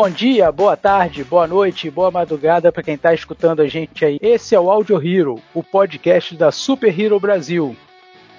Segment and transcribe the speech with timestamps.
[0.00, 4.18] Bom dia, boa tarde, boa noite, boa madrugada para quem está escutando a gente aí.
[4.22, 7.76] Esse é o Audio Hero, o podcast da Super Hero Brasil.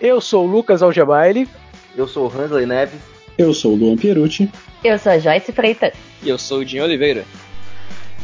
[0.01, 1.47] Eu sou o Lucas Algebaile.
[1.95, 2.99] Eu sou o Hansley Neves.
[3.37, 4.49] Eu sou o Luan Pierucci.
[4.83, 5.93] Eu sou a Joyce Freitas.
[6.23, 7.25] E eu sou o Dinho Oliveira.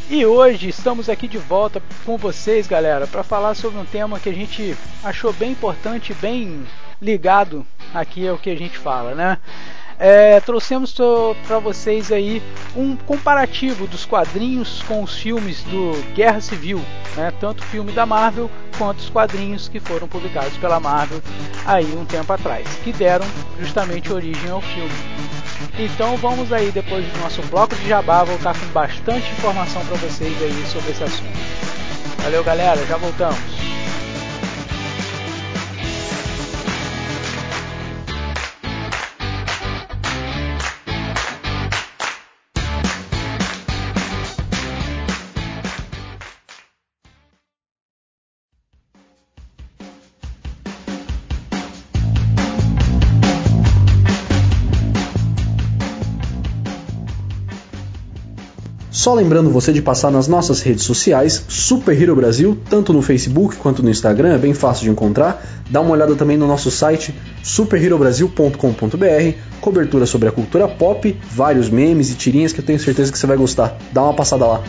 [0.10, 4.30] E hoje estamos aqui de volta com vocês, galera, para falar sobre um tema que
[4.30, 6.66] a gente achou bem importante, bem
[7.00, 7.64] ligado
[7.94, 9.38] aqui ao que a gente fala, né?
[10.00, 10.96] É, trouxemos
[11.48, 12.42] para vocês aí
[12.76, 16.80] um comparativo dos quadrinhos com os filmes do Guerra Civil,
[17.16, 17.34] né?
[17.40, 21.20] tanto o filme da Marvel quanto os quadrinhos que foram publicados pela Marvel
[21.66, 23.26] aí um tempo atrás, que deram
[23.60, 24.92] justamente origem ao filme.
[25.80, 30.42] Então vamos aí depois do nosso bloco de jabá voltar com bastante informação para vocês
[30.44, 31.38] aí sobre esse assunto.
[32.24, 33.67] Valeu galera, já voltamos.
[59.08, 63.56] Só lembrando você de passar nas nossas redes sociais, Super Hero Brasil, tanto no Facebook
[63.56, 65.42] quanto no Instagram, é bem fácil de encontrar.
[65.70, 72.12] Dá uma olhada também no nosso site superherobrasil.com.br, cobertura sobre a cultura pop, vários memes
[72.12, 73.78] e tirinhas que eu tenho certeza que você vai gostar.
[73.94, 74.62] Dá uma passada lá.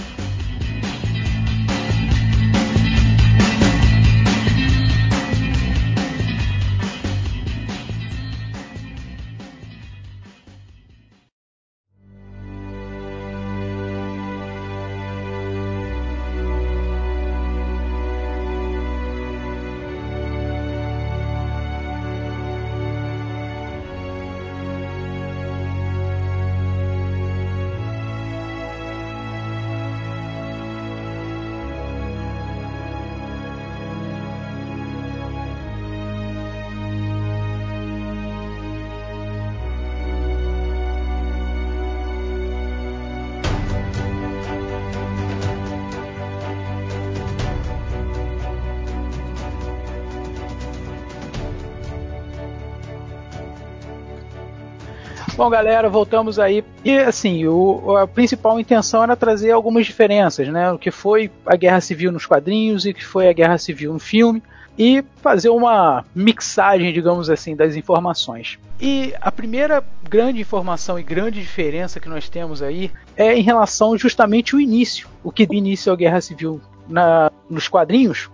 [55.39, 56.65] Bom, galera, voltamos aí.
[56.85, 60.73] E assim, o, a principal intenção era trazer algumas diferenças, né?
[60.73, 63.93] O que foi a Guerra Civil nos quadrinhos e o que foi a Guerra Civil
[63.93, 64.43] no filme.
[64.77, 68.59] E fazer uma mixagem, digamos assim, das informações.
[68.81, 73.97] E a primeira grande informação e grande diferença que nós temos aí é em relação
[73.97, 75.07] justamente ao início.
[75.23, 78.29] O que início a Guerra Civil na, nos quadrinhos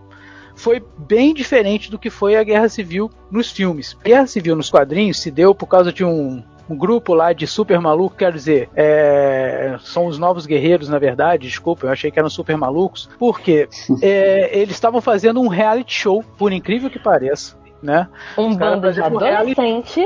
[0.57, 3.95] foi bem diferente do que foi a Guerra Civil nos filmes.
[4.01, 7.47] A Guerra Civil nos quadrinhos se deu por causa de um um grupo lá de
[7.47, 12.19] super maluco, quer dizer, é, são os novos guerreiros, na verdade, desculpa, eu achei que
[12.19, 13.69] eram super malucos, porque
[14.01, 17.57] é, eles estavam fazendo um reality show, por incrível que pareça.
[17.83, 18.09] Né?
[18.39, 20.01] Um bando de adolescente.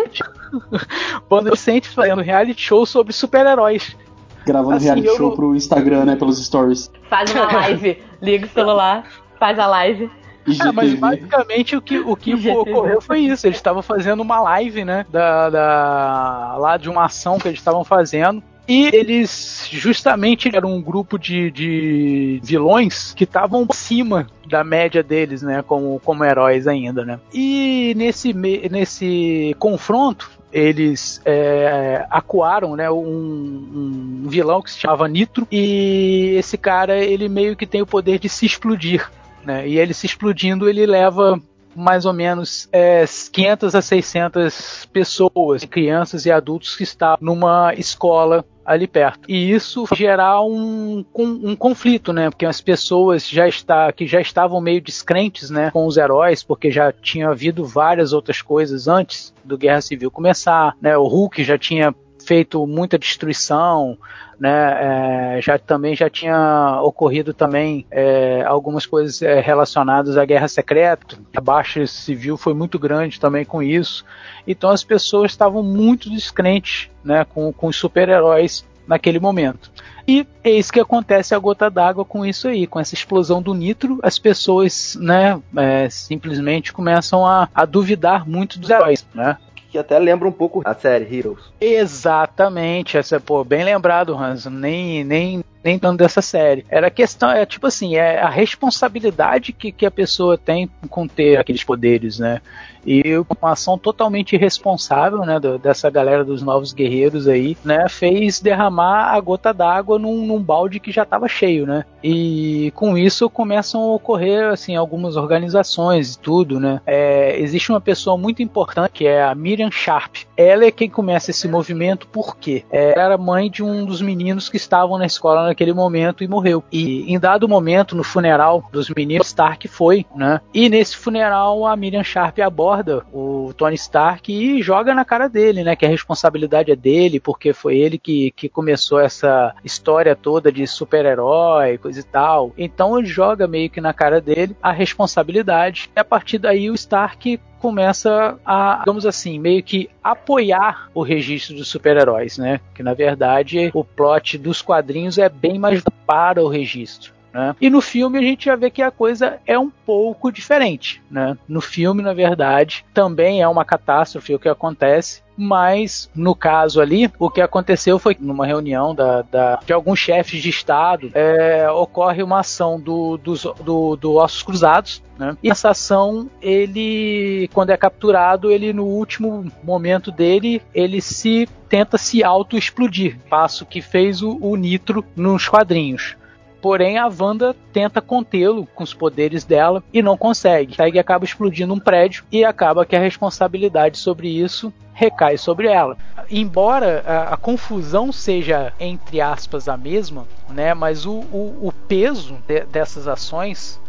[1.28, 3.96] bando de adolescentes fazendo reality show sobre super-heróis.
[4.44, 6.16] Gravando assim, reality show pro Instagram, né?
[6.16, 6.90] Pelos stories.
[7.08, 9.04] Faz uma live, liga o celular,
[9.38, 10.10] faz a live.
[10.60, 13.46] É, mas basicamente o que, o que ocorreu foi isso.
[13.46, 15.04] Eles estavam fazendo uma live, né?
[15.10, 18.42] Da, da, lá de uma ação que eles estavam fazendo.
[18.68, 25.40] E eles justamente eram um grupo de, de vilões que estavam acima da média deles,
[25.40, 25.62] né?
[25.62, 27.18] Como, como heróis ainda, né?
[27.32, 35.46] E nesse, nesse confronto, eles é, acuaram né, um, um, vilão que se chamava Nitro
[35.50, 39.10] e esse cara ele meio que tem o poder de se explodir
[39.48, 39.66] né?
[39.66, 41.40] E ele se explodindo, ele leva
[41.74, 48.44] mais ou menos é, 500 a 600 pessoas, crianças e adultos que estão numa escola
[48.64, 49.20] ali perto.
[49.26, 52.28] E isso gerar um, um, um, conflito, né?
[52.28, 56.70] Porque as pessoas já está, que já estavam meio descrentes, né, com os heróis, porque
[56.70, 60.98] já tinha havido várias outras coisas antes do Guerra Civil começar, né?
[60.98, 61.94] O Hulk já tinha
[62.28, 63.96] feito muita destruição,
[64.38, 65.36] né?
[65.38, 71.16] É, já também já tinha ocorrido também é, algumas coisas é, relacionadas à guerra secreta.
[71.34, 74.04] A baixa civil foi muito grande também com isso.
[74.46, 79.70] Então as pessoas estavam muito descrentes, né, com, com os super-heróis naquele momento.
[80.06, 83.98] E eis que acontece a gota d'água com isso aí, com essa explosão do nitro,
[84.02, 89.36] as pessoas, né, é, simplesmente começam a, a duvidar muito dos heróis, né?
[89.70, 91.52] Que até lembra um pouco a série Heroes.
[91.60, 94.46] Exatamente, essa pô, bem lembrado, Hans.
[94.46, 96.64] Nem nem nem tanto dessa série.
[96.70, 101.36] Era questão, é tipo assim, é a responsabilidade que, que a pessoa tem com ter
[101.36, 102.40] aqueles poderes, né?
[102.86, 108.40] E uma ação totalmente irresponsável, né, do, dessa galera dos novos guerreiros aí, né, fez
[108.40, 111.84] derramar a gota d'água num, num, balde que já estava cheio, né?
[112.02, 116.80] E com isso começam a ocorrer, assim, algumas organizações e tudo, né?
[116.86, 120.16] É, existe uma pessoa muito importante que é a Miriam Sharp.
[120.34, 124.56] Ela é quem começa esse movimento porque ela era mãe de um dos meninos que
[124.56, 126.62] estavam na escola naquele momento e morreu.
[126.70, 130.40] E em dado momento, no funeral dos meninos, Stark foi, né?
[130.54, 135.64] E nesse funeral a Miriam Sharp aborda o Tony Stark e joga na cara dele,
[135.64, 135.74] né?
[135.74, 140.66] Que a responsabilidade é dele, porque foi ele que, que começou essa história toda de
[140.66, 142.52] super-herói, coisa e tal.
[142.56, 145.90] Então ele joga meio que na cara dele a responsabilidade.
[145.96, 151.56] E a partir daí o Stark começa a, digamos assim, meio que apoiar o registro
[151.56, 152.60] dos super-heróis, né?
[152.74, 157.12] Que na verdade o plot dos quadrinhos é bem mais para o registro.
[157.32, 157.54] Né?
[157.60, 161.02] E no filme a gente já vê que a coisa é um pouco diferente.
[161.10, 161.36] Né?
[161.46, 167.10] No filme, na verdade, também é uma catástrofe o que acontece, mas no caso ali,
[167.18, 172.22] o que aconteceu foi numa reunião da, da de alguns chefes de Estado, é, ocorre
[172.22, 175.36] uma ação do, do, do, do Ossos Cruzados, né?
[175.42, 181.98] E essa ação, ele, quando é capturado, ele no último momento dele, ele se tenta
[181.98, 186.16] se auto-explodir, passo que fez o, o Nitro nos quadrinhos.
[186.60, 190.74] Porém, a Wanda tenta contê-lo com os poderes dela e não consegue.
[190.80, 195.96] Aí acaba explodindo um prédio e acaba que a responsabilidade sobre isso recai sobre ela.
[196.28, 202.36] Embora a, a confusão seja, entre aspas, a mesma, né, mas o, o, o peso
[202.48, 203.80] de, dessas ações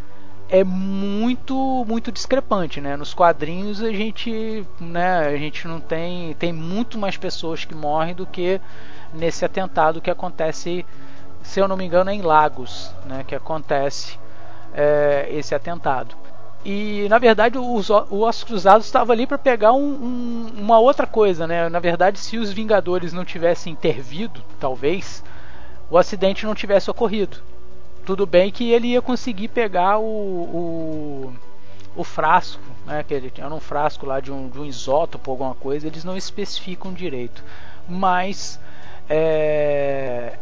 [0.48, 2.96] é muito muito discrepante, né?
[2.96, 8.14] Nos quadrinhos a gente, né, a gente não tem tem muito mais pessoas que morrem
[8.14, 8.60] do que
[9.14, 10.84] nesse atentado que acontece
[11.42, 14.18] se eu não me engano, é em Lagos, né, que acontece
[14.74, 16.14] é, esse atentado.
[16.64, 21.06] E na verdade os, o Ossos Cruzados estava ali para pegar um, um, uma outra
[21.06, 21.70] coisa, né?
[21.70, 25.24] Na verdade, se os Vingadores não tivessem intervido, talvez
[25.90, 27.38] o acidente não tivesse ocorrido.
[28.04, 31.32] Tudo bem que ele ia conseguir pegar o, o,
[31.96, 33.02] o frasco, né?
[33.08, 35.86] Que ele tinha um frasco lá de um, de um isótopo, alguma coisa.
[35.86, 37.42] Eles não especificam direito,
[37.88, 38.60] mas
[39.08, 40.38] é,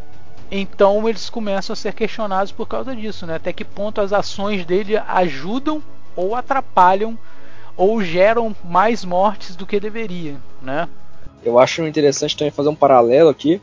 [0.50, 3.36] então eles começam a ser questionados por causa disso, né?
[3.36, 5.82] Até que ponto as ações dele ajudam
[6.16, 7.18] ou atrapalham
[7.76, 10.88] ou geram mais mortes do que deveria, né?
[11.44, 13.60] Eu acho interessante também fazer um paralelo aqui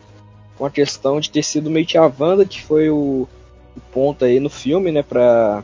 [0.58, 3.28] com a questão de ter sido meio que a Wanda que foi o,
[3.76, 5.64] o ponto aí no filme, né, pra,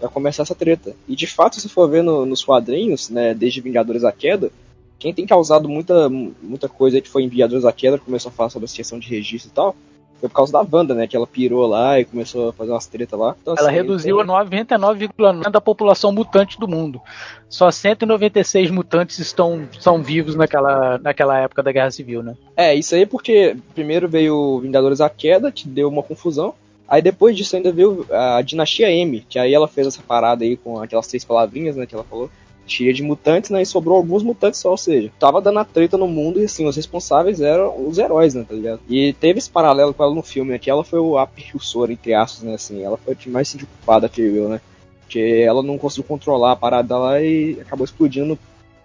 [0.00, 0.96] pra começar essa treta.
[1.06, 4.50] E de fato, se for ver no, nos quadrinhos, né, desde Vingadores a Queda,
[4.98, 8.50] quem tem causado muita, muita coisa que foi em Vingadores a Queda, começou a falar
[8.50, 9.76] sobre a questão de registro e tal,
[10.22, 11.08] foi por causa da Wanda, né?
[11.08, 13.34] Que ela pirou lá e começou a fazer umas tretas lá.
[13.42, 17.00] Então, ela assim, reduziu a 99,9% da população mutante do mundo.
[17.48, 22.36] Só 196 mutantes estão são vivos naquela, naquela época da Guerra Civil, né?
[22.56, 26.54] É, isso aí porque primeiro veio Vingadores a Queda, que deu uma confusão.
[26.88, 30.56] Aí depois disso ainda veio a Dinastia M, que aí ela fez essa parada aí
[30.56, 32.30] com aquelas três palavrinhas, né, que ela falou
[32.66, 33.62] cheia de mutantes, né?
[33.62, 36.66] E sobrou alguns mutantes só, ou seja, tava dando a treta no mundo e assim,
[36.66, 38.80] os responsáveis eram os heróis, né, tá ligado?
[38.88, 40.58] E teve esse paralelo com ela no filme, né?
[40.58, 42.54] Que ela foi a precursora, entre aspas, né?
[42.54, 44.60] Assim, ela foi a que mais se culpada, que eu, né?
[45.00, 48.38] Porque ela não conseguiu controlar a parada lá e acabou explodindo no,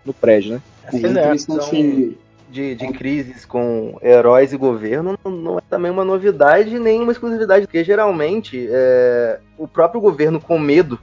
[0.06, 0.62] no prédio, né?
[0.92, 2.18] É, é interessante
[2.50, 7.12] de, de crises com heróis e governo não, não, é também uma novidade nem uma
[7.12, 10.98] exclusividade, porque geralmente é, o próprio governo com medo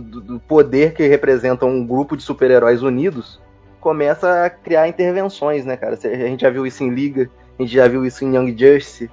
[0.00, 3.40] do, do poder que representa um grupo de super-heróis unidos,
[3.80, 5.98] começa a criar intervenções, né, cara?
[6.02, 9.10] A gente já viu isso em Liga, a gente já viu isso em Young Justice,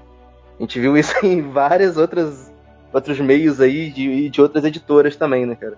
[0.59, 2.51] a gente viu isso em várias outras
[2.93, 5.77] outros meios aí de, de outras editoras também, né, cara?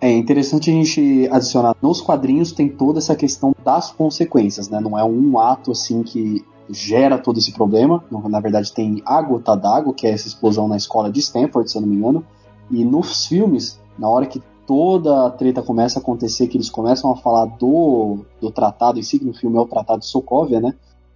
[0.00, 4.80] É interessante a gente adicionar nos quadrinhos tem toda essa questão das consequências, né?
[4.80, 8.04] Não é um ato assim que gera todo esse problema.
[8.10, 11.78] Na verdade, tem a gota d'água, que é essa explosão na escola de Stanford, se
[11.78, 12.24] eu não me engano.
[12.70, 17.10] E nos filmes na hora que toda a treta começa a acontecer, que eles começam
[17.10, 20.60] a falar do, do tratado em si, que no filme é o Tratado de Sokovia,
[20.60, 20.74] né?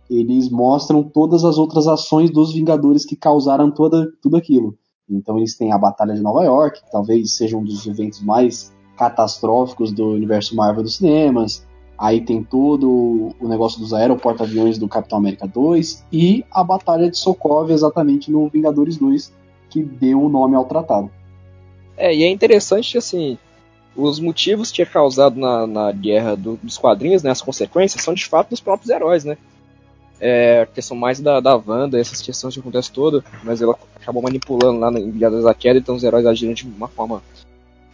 [0.08, 4.76] Eles mostram todas as outras ações dos Vingadores que causaram toda, tudo aquilo.
[5.08, 8.72] Então eles têm a Batalha de Nova York, que talvez seja um dos eventos mais
[8.96, 11.66] catastróficos do universo Marvel dos cinemas.
[11.98, 17.18] Aí tem todo o negócio dos aeroporto-aviões do Capitão América 2 e a Batalha de
[17.18, 19.32] Sokovia exatamente no Vingadores 2,
[19.68, 21.10] que deu o nome ao tratado.
[22.00, 23.36] É, e é interessante assim,
[23.94, 28.14] os motivos que tinha causado na, na guerra do, dos quadrinhos, né, as consequências, são
[28.14, 29.36] de fato dos próprios heróis, né?
[30.18, 34.22] É, a questão mais da, da Wanda, essas questões que acontecem toda, mas ela acabou
[34.22, 37.22] manipulando lá em Vingadores da Queda, então os heróis agiram de uma forma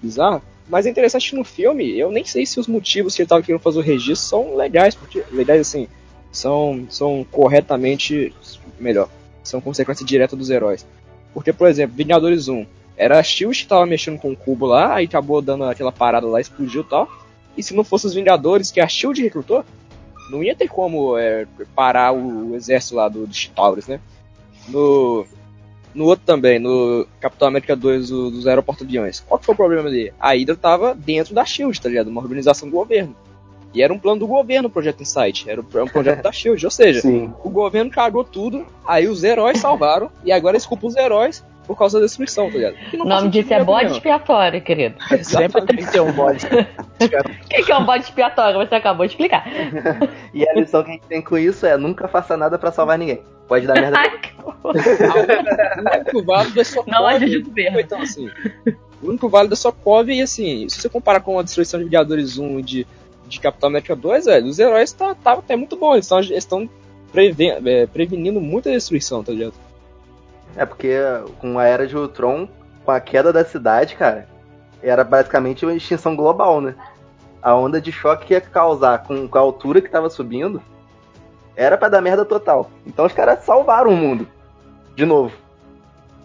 [0.01, 0.41] bizarra.
[0.69, 3.43] Mas é interessante que no filme, eu nem sei se os motivos que ele estava
[3.43, 5.89] querendo fazer o registro são legais, porque legais assim,
[6.31, 8.33] são, são corretamente
[8.79, 9.09] melhor,
[9.43, 10.87] são consequência direta dos heróis.
[11.35, 12.67] Porque, por exemplo, Vingadores 1,
[12.97, 16.27] era a Shield que tava mexendo com o cubo lá, aí acabou dando aquela parada
[16.27, 17.09] lá, explodiu e tal.
[17.57, 19.65] E se não fosse os Vingadores que a Shield recrutou,
[20.31, 24.01] não ia ter como é, parar o, o, exército lá do, do Chitauris, né?
[24.69, 25.27] No,
[25.95, 29.21] no outro também, no Capitão América 2 do, dos aeroporto-aviões.
[29.21, 30.13] Qual que foi o problema ali?
[30.19, 32.09] A Hydra tava dentro da SHIELD, tá ligado?
[32.09, 33.15] Uma organização do governo.
[33.73, 35.49] E era um plano do governo o Projeto Insight.
[35.49, 36.65] Era um projeto da SHIELD.
[36.65, 37.33] Ou seja, Sim.
[37.45, 41.77] o governo cagou tudo, aí os heróis salvaram, e agora eles culpam os heróis por
[41.77, 42.77] causa da destruição, tá ligado?
[42.95, 44.97] O nome disso é bode expiatório, querido.
[45.23, 48.59] Sempre tem que ter um bode O que, que é um bode expiatório?
[48.59, 49.45] Você acabou de explicar.
[50.33, 52.99] e a lição que a gente tem com isso é nunca faça nada para salvar
[52.99, 53.21] ninguém.
[53.49, 53.99] Pode dar merda.
[54.65, 57.81] o único válido é Não ajude o governo.
[57.81, 58.31] Então, assim,
[59.03, 62.39] o único válido é Sokovia e, assim, se você comparar com a destruição de Vingadores
[62.39, 62.87] 1 e de,
[63.29, 66.11] de Capitão América 2, velho, os heróis tá, tá até muito bons.
[66.11, 66.69] Eles estão
[67.15, 69.55] é, prevenindo muita destruição, tá ligado?
[70.57, 70.95] É porque
[71.39, 72.49] com a Era de Ultron,
[72.85, 74.27] com a queda da cidade, cara,
[74.83, 76.75] era basicamente uma extinção global, né?
[77.43, 80.63] A onda de choque que ia causar com, com a altura que tava subindo
[81.55, 82.71] era para dar merda total.
[82.87, 84.27] Então os caras salvaram o mundo.
[84.95, 85.33] De novo.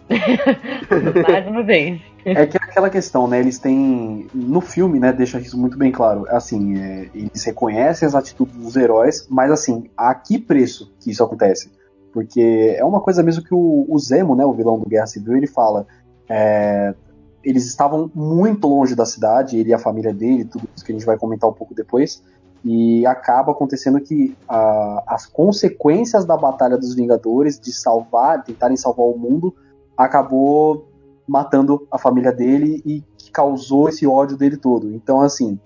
[1.28, 2.00] Mais uma vez.
[2.24, 3.40] É que é aquela questão, né?
[3.40, 4.28] Eles têm.
[4.32, 5.12] No filme, né?
[5.12, 6.24] Deixa isso muito bem claro.
[6.28, 11.22] Assim, é, eles reconhecem as atitudes dos heróis, mas assim, a que preço que isso
[11.22, 11.70] acontece?
[12.12, 14.44] Porque é uma coisa mesmo que o, o Zemo, né?
[14.44, 15.86] O vilão do Guerra Civil, ele fala.
[16.28, 16.94] É,
[17.42, 20.94] eles estavam muito longe da cidade, ele e a família dele, tudo isso que a
[20.94, 22.22] gente vai comentar um pouco depois.
[22.64, 29.06] E acaba acontecendo que uh, as consequências da Batalha dos Vingadores, de salvar, tentarem salvar
[29.06, 29.52] o mundo,
[29.96, 30.88] acabou
[31.26, 33.02] matando a família dele e
[33.32, 34.94] causou esse ódio dele todo.
[34.94, 35.58] Então, assim,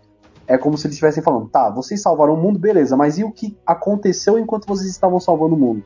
[0.47, 3.31] é como se eles estivessem falando: tá, vocês salvaram o mundo, beleza, mas e o
[3.31, 5.85] que aconteceu enquanto vocês estavam salvando o mundo?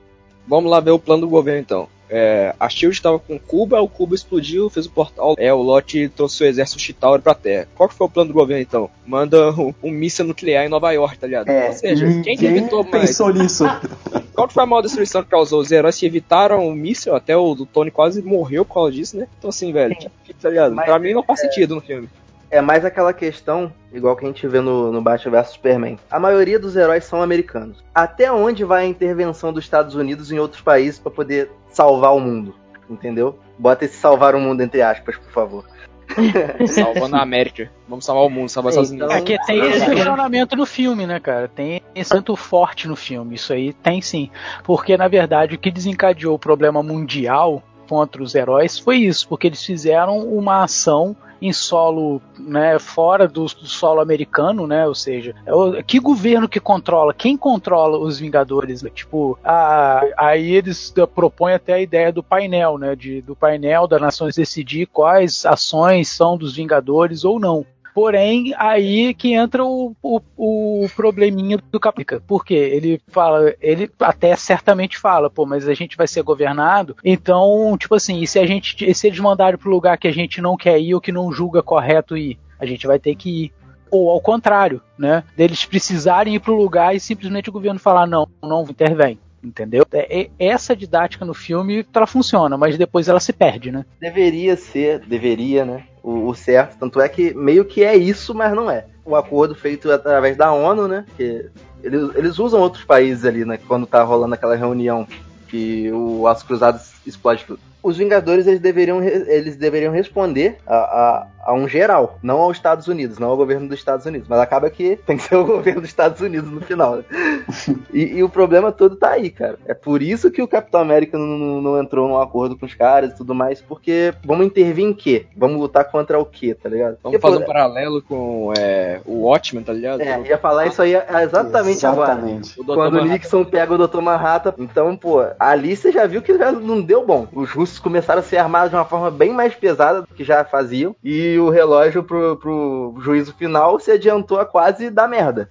[0.51, 1.89] Vamos lá ver o plano do governo então.
[2.13, 5.37] É, a Shield estava com Cuba, o Cuba explodiu, fez o portal.
[5.39, 7.69] É, o Lote trouxe o exército Chitauri pra Terra.
[7.77, 8.91] Qual que foi o plano do governo então?
[9.07, 11.49] Manda um, um míssil nuclear em Nova York, tá ligado?
[11.49, 13.07] É, Ou seja, quem que evitou mais?
[13.07, 13.65] pensou nisso?
[14.35, 15.61] Qual que foi a maior destruição que causou?
[15.61, 19.17] Os heróis que evitaram o míssil, até o do Tony quase morreu por causa disso,
[19.17, 19.29] né?
[19.39, 19.95] Então assim, velho,
[20.41, 20.75] tá ligado?
[20.75, 21.43] Mas, pra mim não faz é...
[21.43, 22.09] sentido no filme.
[22.51, 25.99] É mais aquela questão, igual que a gente vê no, no Batman vs Superman.
[26.11, 27.85] A maioria dos heróis são americanos.
[27.95, 32.21] Até onde vai a intervenção dos Estados Unidos em outros países para poder salvar o
[32.21, 32.55] mundo?
[32.91, 33.39] entendeu?
[33.59, 35.65] Bota esse salvar o mundo entre aspas, por favor.
[36.67, 37.71] Salvando a América.
[37.89, 39.17] Vamos salvar o mundo, salvar então, Estados Unidos.
[39.17, 41.47] É que tem esse questionamento no filme, né, cara?
[41.47, 43.37] Tem esse tanto forte no filme.
[43.37, 44.29] Isso aí tem sim.
[44.65, 49.47] Porque, na verdade, o que desencadeou o problema mundial contra os heróis foi isso, porque
[49.47, 55.35] eles fizeram uma ação em solo, né, fora do, do solo americano, né, ou seja,
[55.77, 58.91] é que governo que controla, quem controla os Vingadores, né?
[58.91, 64.01] tipo, a, aí eles propõem até a ideia do painel, né, de, do painel das
[64.01, 67.65] nações decidir quais ações são dos Vingadores ou não.
[68.01, 72.23] Porém, aí que entra o, o, o probleminha do Caprica.
[72.27, 77.77] Porque ele fala, ele até certamente fala, pô, mas a gente vai ser governado, então,
[77.79, 80.41] tipo assim, e se a gente, e se eles mandarem pro lugar que a gente
[80.41, 83.53] não quer ir ou que não julga correto ir, a gente vai ter que ir
[83.91, 85.23] ou ao contrário, né?
[85.37, 89.19] Deles precisarem ir para o lugar e simplesmente o governo falar não, não intervém.
[89.43, 89.87] Entendeu?
[89.93, 93.85] É, é, essa didática no filme ela funciona, mas depois ela se perde, né?
[93.99, 95.85] Deveria ser, deveria, né?
[96.03, 96.79] O, o, certo.
[96.79, 98.87] Tanto é que meio que é isso, mas não é.
[99.05, 101.07] O acordo feito através da ONU, né?
[101.17, 101.49] Que
[101.83, 103.59] eles, eles usam outros países ali, né?
[103.67, 105.07] Quando tá rolando aquela reunião
[105.49, 111.27] que o Aço Cruzados explode tudo os Vingadores eles deveriam, eles deveriam responder a, a,
[111.43, 114.29] a, um geral, não aos Estados Unidos, não ao governo dos Estados Unidos.
[114.29, 116.97] Mas acaba que tem que ser o governo dos Estados Unidos no final.
[116.97, 117.05] Né?
[117.93, 119.59] E, e, o problema todo tá aí, cara.
[119.67, 123.13] É por isso que o Capitão América não, não, entrou num acordo com os caras
[123.13, 125.27] e tudo mais, porque vamos intervir em quê?
[125.37, 126.99] Vamos lutar contra o quê, tá ligado?
[127.03, 130.01] Vamos porque, fazer pô, um paralelo com é, o Watchmen, tá ligado?
[130.01, 132.61] É, ia falar isso aí exatamente, exatamente.
[132.61, 132.79] agora.
[132.79, 134.01] Quando o Nixon pega o Dr.
[134.01, 137.27] Manhattan, então, pô, ali você já viu que não deu bom.
[137.33, 140.45] Os russos começaram a ser armados de uma forma bem mais pesada do que já
[140.45, 140.95] faziam.
[141.03, 145.51] E o relógio pro, pro juízo final se adiantou a quase dar merda.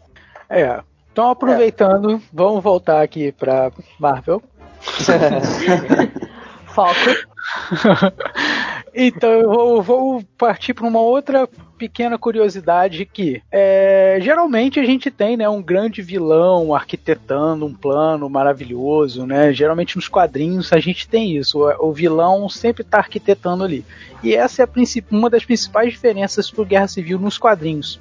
[0.49, 0.81] É.
[1.11, 2.19] Então, aproveitando, é.
[2.31, 4.41] vamos voltar aqui pra Marvel.
[6.73, 6.93] Foco.
[9.07, 15.09] então, eu vou, vou partir para uma outra pequena curiosidade que é, geralmente a gente
[15.09, 19.53] tem né, um grande vilão arquitetando um plano maravilhoso, né?
[19.53, 23.85] Geralmente nos quadrinhos a gente tem isso, o, vilão sempre está arquitetando ali.
[24.21, 24.67] E essa é
[25.09, 27.99] uma das principais diferenças para Guerra Civil nos quadrinhos.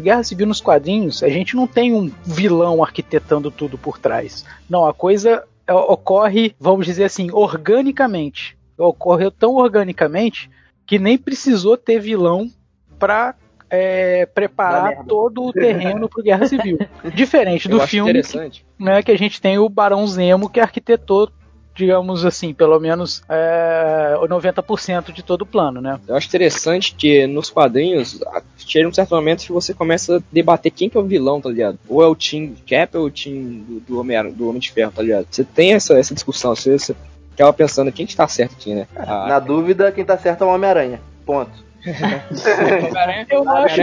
[0.00, 4.44] Guerra Civil nos quadrinhos, a gente não tem um vilão arquitetando tudo por trás.
[4.68, 8.58] Não, a coisa é, ocorre, vamos dizer assim, organicamente.
[8.80, 10.50] Ocorreu tão organicamente
[10.86, 12.50] que nem precisou ter vilão
[12.98, 13.34] para
[13.70, 16.78] é, preparar todo o terreno para Guerra Civil.
[17.14, 21.30] Diferente do filme, que, né, que a gente tem o Barão Zemo que arquitetou
[21.72, 25.98] digamos assim, pelo menos é, 90% de todo o plano, né?
[26.06, 28.20] Eu acho interessante que nos quadrinhos
[28.58, 31.48] chega um certo momento que você começa a debater quem que é o vilão, tá
[31.48, 31.78] ligado?
[31.88, 34.70] Ou é o Team Cap ou é o Team do, do, Homem, do Homem de
[34.70, 35.26] Ferro, tá ligado?
[35.30, 36.94] Você tem essa, essa discussão, você, você
[37.40, 38.86] ficava pensando quem que tá certo aqui, né?
[38.94, 41.00] Ah, Na dúvida, quem tá certo é o Homem-Aranha.
[41.24, 41.70] Ponto.
[41.80, 43.80] Homem-Aranha, eu acho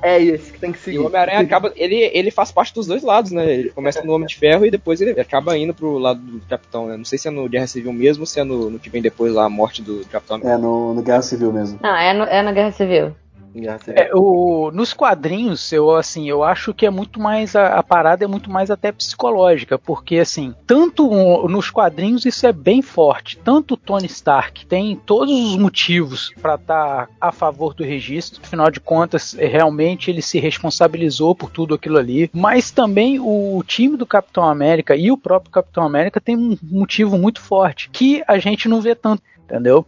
[0.00, 0.96] é esse que tem que seguir.
[0.96, 1.72] E o Homem-Aranha acaba.
[1.74, 3.52] Ele, ele faz parte dos dois lados, né?
[3.52, 6.86] Ele começa no Homem de Ferro e depois ele acaba indo pro lado do Capitão,
[6.86, 6.96] né?
[6.96, 9.02] Não sei se é no Guerra Civil mesmo ou se é no, no que vem
[9.02, 10.40] depois lá, a morte do Capitão.
[10.44, 11.80] É no, no Guerra Civil mesmo.
[11.82, 13.16] Não, é, no, é na Guerra Civil.
[13.94, 18.24] É, o, nos quadrinhos, eu assim, eu acho que é muito mais a, a, parada
[18.24, 21.08] é muito mais até psicológica, porque assim, tanto
[21.48, 26.56] nos quadrinhos isso é bem forte, tanto o Tony Stark tem todos os motivos para
[26.56, 31.50] estar tá a favor do registro, afinal de contas, é, realmente ele se responsabilizou por
[31.50, 36.20] tudo aquilo ali, mas também o time do Capitão América e o próprio Capitão América
[36.20, 39.86] tem um motivo muito forte que a gente não vê tanto, entendeu?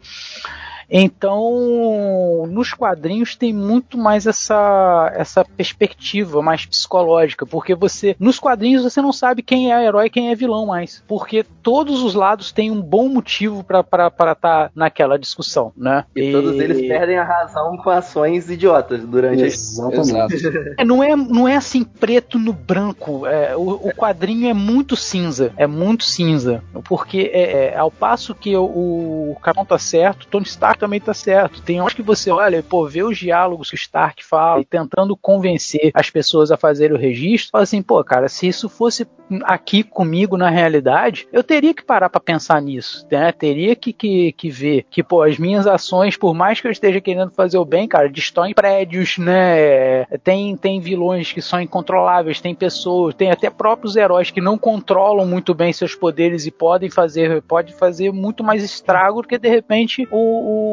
[0.90, 8.82] Então, nos quadrinhos tem muito mais essa, essa perspectiva mais psicológica, porque você nos quadrinhos
[8.82, 12.52] você não sabe quem é herói e quem é vilão mais, porque todos os lados
[12.52, 16.04] têm um bom motivo para estar tá naquela discussão, né?
[16.16, 20.46] E, e, todos eles perdem a razão com ações idiotas durante Exatamente.
[20.78, 23.26] É, não é não é assim preto no branco.
[23.26, 28.34] É, o, o, quadrinho é muito cinza, é muito cinza, porque é, é ao passo
[28.34, 28.64] que o,
[29.32, 31.62] o Capitão tá certo, Tony Stark também tá certo.
[31.62, 35.16] Tem horas que você olha, pô, vê os diálogos que o Stark fala e tentando
[35.16, 39.06] convencer as pessoas a fazerem o registro, fala assim, pô, cara, se isso fosse
[39.44, 43.30] aqui comigo na realidade, eu teria que parar para pensar nisso, né?
[43.32, 47.00] Teria que, que, que ver que, pô, as minhas ações, por mais que eu esteja
[47.00, 50.04] querendo fazer o bem, cara, destroem prédios, né?
[50.24, 55.26] Tem, tem vilões que são incontroláveis, tem pessoas, tem até próprios heróis que não controlam
[55.26, 59.48] muito bem seus poderes e podem fazer, pode fazer muito mais estrago do que de
[59.48, 60.67] repente o, o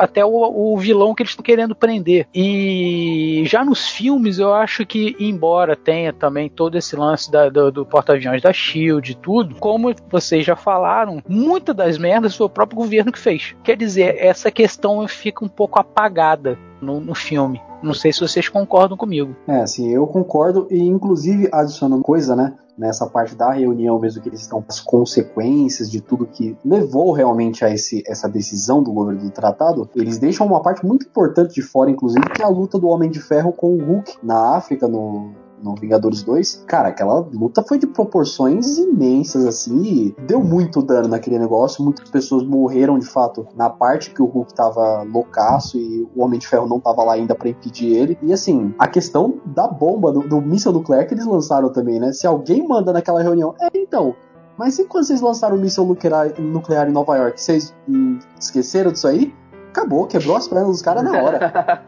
[0.00, 2.26] até o, o vilão que eles estão querendo prender.
[2.34, 7.70] E já nos filmes eu acho que, embora tenha também todo esse lance da, do,
[7.70, 12.50] do porta-aviões da Shield e tudo, como vocês já falaram, muitas das merdas foi o
[12.50, 13.54] próprio governo que fez.
[13.62, 17.60] Quer dizer, essa questão fica um pouco apagada no, no filme.
[17.82, 19.36] Não sei se vocês concordam comigo.
[19.46, 22.54] É, sim, eu concordo e inclusive adicionando coisa, né?
[22.76, 27.64] Nessa parte da reunião mesmo que eles estão as consequências de tudo que levou realmente
[27.64, 31.62] a esse, essa decisão do governo do tratado, eles deixam uma parte muito importante de
[31.62, 34.88] fora, inclusive, que é a luta do Homem de Ferro com o Hulk na África,
[34.88, 40.82] no, no Vingadores 2, cara, aquela luta foi de proporções imensas, assim, e deu muito
[40.82, 41.82] dano naquele negócio.
[41.82, 46.38] Muitas pessoas morreram de fato na parte que o Hulk tava loucaço e o Homem
[46.38, 48.18] de Ferro não tava lá ainda para impedir ele.
[48.22, 52.12] E assim, a questão da bomba, do, do míssil nuclear que eles lançaram também, né?
[52.12, 54.14] Se alguém manda naquela reunião, é então.
[54.56, 57.40] Mas e quando vocês lançaram o míssil nuclear, em Nova York?
[57.40, 59.34] Vocês hum, esqueceram disso aí?
[59.70, 61.84] Acabou, quebrou as pernas dos caras na hora.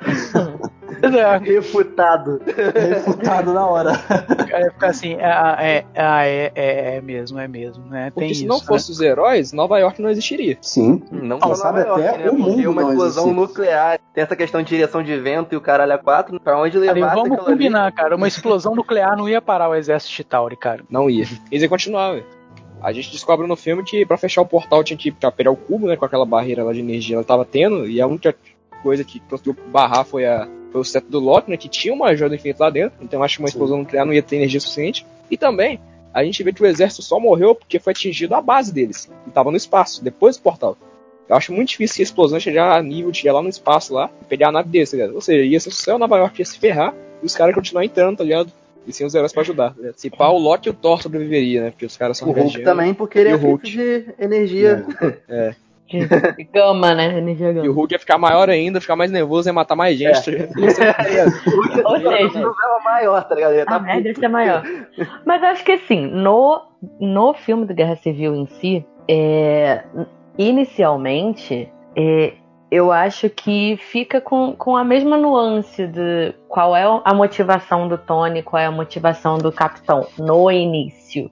[1.02, 1.36] É.
[1.38, 2.40] Refutado.
[2.46, 3.92] Refutado na hora.
[3.92, 5.24] O cara ficar assim, é,
[5.58, 8.10] é, é, é, é mesmo, é mesmo, né?
[8.10, 8.94] Porque Tem se isso, não fosse né?
[8.94, 10.56] os heróis, Nova York não existiria.
[10.60, 11.02] Sim.
[11.10, 12.30] Não, sabe Nova York, até né?
[12.30, 13.40] o mundo Porque uma não explosão existe.
[13.40, 16.78] nuclear, tem essa questão de direção de vento e o caralho a quatro, pra onde
[16.78, 18.16] levar vamos combinar, cara.
[18.16, 20.82] Uma explosão nuclear não ia parar o exército de Tauri, cara.
[20.90, 21.26] Não ia.
[21.50, 22.26] Eles iam continuar, velho.
[22.82, 25.86] A gente descobre no filme que pra fechar o portal tinha que pegar o cubo,
[25.86, 25.96] né?
[25.96, 28.36] Com aquela barreira lá de energia ela tava tendo, e a única
[28.86, 31.56] coisa que conseguiu barrar foi, a, foi o seto do Loki, né?
[31.56, 34.22] Que tinha uma ajuda infinita lá dentro, então acho que uma explosão nuclear não ia
[34.22, 35.04] ter energia suficiente.
[35.28, 35.80] E também,
[36.14, 39.30] a gente vê que o exército só morreu porque foi atingido a base deles, que
[39.30, 40.78] tava no espaço, depois do portal.
[41.28, 43.92] Eu acho muito difícil que a explosão chegar a nível de ir lá no espaço
[43.92, 45.16] lá e pegar a nave deles, tá ligado?
[45.16, 48.18] Ou seja, ia ser só Nova York ia se ferrar e os caras continuar entrando,
[48.18, 48.52] tá ligado?
[48.86, 49.74] E sem os heróis pra ajudar.
[49.74, 49.92] Tá?
[49.96, 51.70] Se pá, o Loki e o Thor sobreviveria, né?
[51.72, 53.68] Porque os caras são O Hulk também, porque ele é o Hulk.
[53.68, 54.86] feito de energia.
[55.28, 55.56] É.
[55.88, 57.18] De gama, né?
[57.18, 57.68] Energia E gama.
[57.68, 60.24] o Hulk ia ficar maior ainda, ficar mais nervoso, ia matar mais gente.
[60.24, 61.32] tá ligado?
[61.84, 63.52] Ou O seja, problema maior, tá ligado?
[63.52, 64.62] Ele a tá merda ia ser maior.
[65.24, 66.62] Mas eu acho que assim, no,
[67.00, 69.84] no filme do Guerra Civil em si, é,
[70.36, 72.32] inicialmente, é,
[72.70, 77.96] eu acho que fica com, com a mesma nuance de qual é a motivação do
[77.96, 81.30] Tony, qual é a motivação do Capitão no início.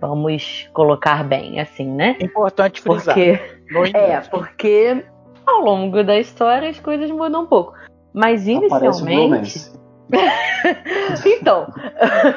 [0.00, 2.16] Vamos colocar bem, assim, né?
[2.20, 3.14] É importante frisar.
[3.14, 3.40] Porque
[3.96, 5.04] é, porque
[5.46, 7.72] ao longo da história as coisas mudam um pouco.
[8.12, 9.72] Mas o inicialmente.
[11.24, 11.66] Então.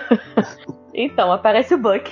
[0.93, 2.11] então, aparece o Buck.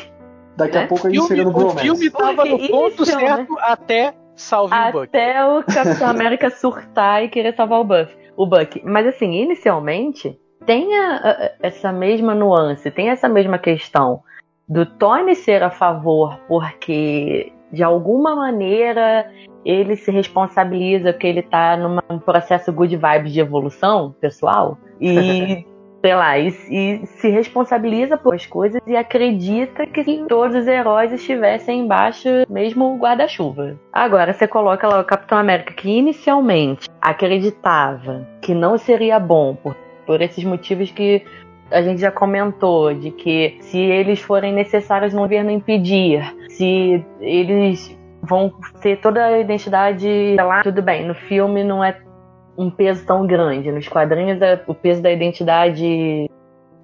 [0.55, 0.87] Daqui a né?
[0.87, 1.79] pouco a O gente filme, chega no o Bromance.
[1.81, 5.03] filme tava no ponto certo até salve o Buck.
[5.05, 8.81] Até o Capitão América surtar e querer salvar o Buff, o Buck.
[8.83, 14.21] Mas assim, inicialmente, tem a- a- essa mesma nuance, tem essa mesma questão
[14.67, 19.29] do Tony ser a favor porque de alguma maneira
[19.65, 25.65] ele se responsabiliza porque ele tá num processo good vibes de evolução pessoal e
[26.01, 31.11] sei lá, e, e se responsabiliza por as coisas e acredita que todos os heróis
[31.11, 33.77] estivessem embaixo mesmo o guarda-chuva.
[33.91, 39.75] Agora você coloca lá o Capitão América que inicialmente acreditava que não seria bom por,
[40.05, 41.25] por esses motivos que
[41.71, 47.97] a gente já comentou, de que se eles forem necessários no governo impedir, se eles
[48.21, 51.97] vão ter toda a identidade lá, tudo bem, no filme não é
[52.57, 53.71] um peso tão grande.
[53.71, 56.29] Nos quadrinhos é- o peso da identidade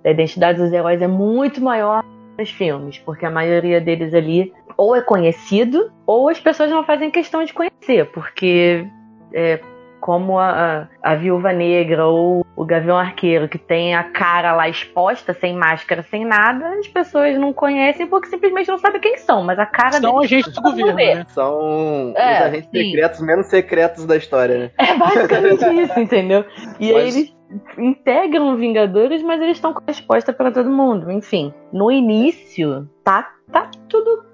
[0.04, 2.04] da identidade dos heróis é muito maior
[2.38, 7.10] nos filmes, porque a maioria deles ali ou é conhecido ou as pessoas não fazem
[7.10, 8.86] questão de conhecer, porque
[9.34, 9.60] é,
[10.04, 15.34] como a, a Viúva Negra ou o Gavião Arqueiro, que tem a cara lá exposta,
[15.34, 19.58] sem máscara, sem nada, as pessoas não conhecem porque simplesmente não sabem quem são, mas
[19.58, 21.26] a cara São agentes do todo mundo governo, né?
[21.30, 22.84] São É, os agentes sim.
[22.92, 24.72] secretos menos secretos da história, né?
[24.78, 26.44] É basicamente isso, entendeu?
[26.82, 27.34] E aí Mas- eles
[27.78, 31.10] integram Vingadores, mas eles estão com a resposta para todo mundo.
[31.12, 34.26] Enfim, no início, tá, tá tudo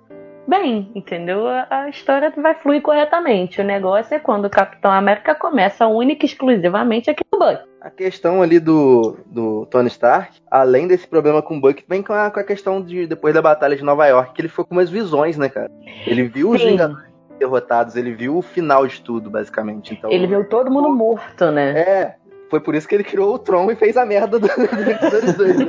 [0.49, 1.47] bem, entendeu?
[1.47, 3.61] A, história vai fluir corretamente.
[3.61, 7.63] O negócio é quando o Capitão América começa única e exclusivamente aqui no Buck.
[7.79, 12.11] A questão ali do, do Tony Stark, além desse problema com o Buck, vem com
[12.11, 14.75] a, com a questão de depois da batalha de Nova York, que ele ficou com
[14.75, 15.71] umas visões, né, cara?
[16.05, 16.71] Ele viu os Sim.
[16.71, 17.09] Vingadores
[17.39, 19.93] derrotados, ele viu o final de tudo, basicamente.
[19.93, 21.79] Então, Ele viu todo mundo morto, né?
[21.79, 22.15] É,
[22.49, 25.33] foi por isso que ele criou o Tron e fez a merda do, do Vingadores
[25.35, 25.57] 2.
[25.59, 25.65] né?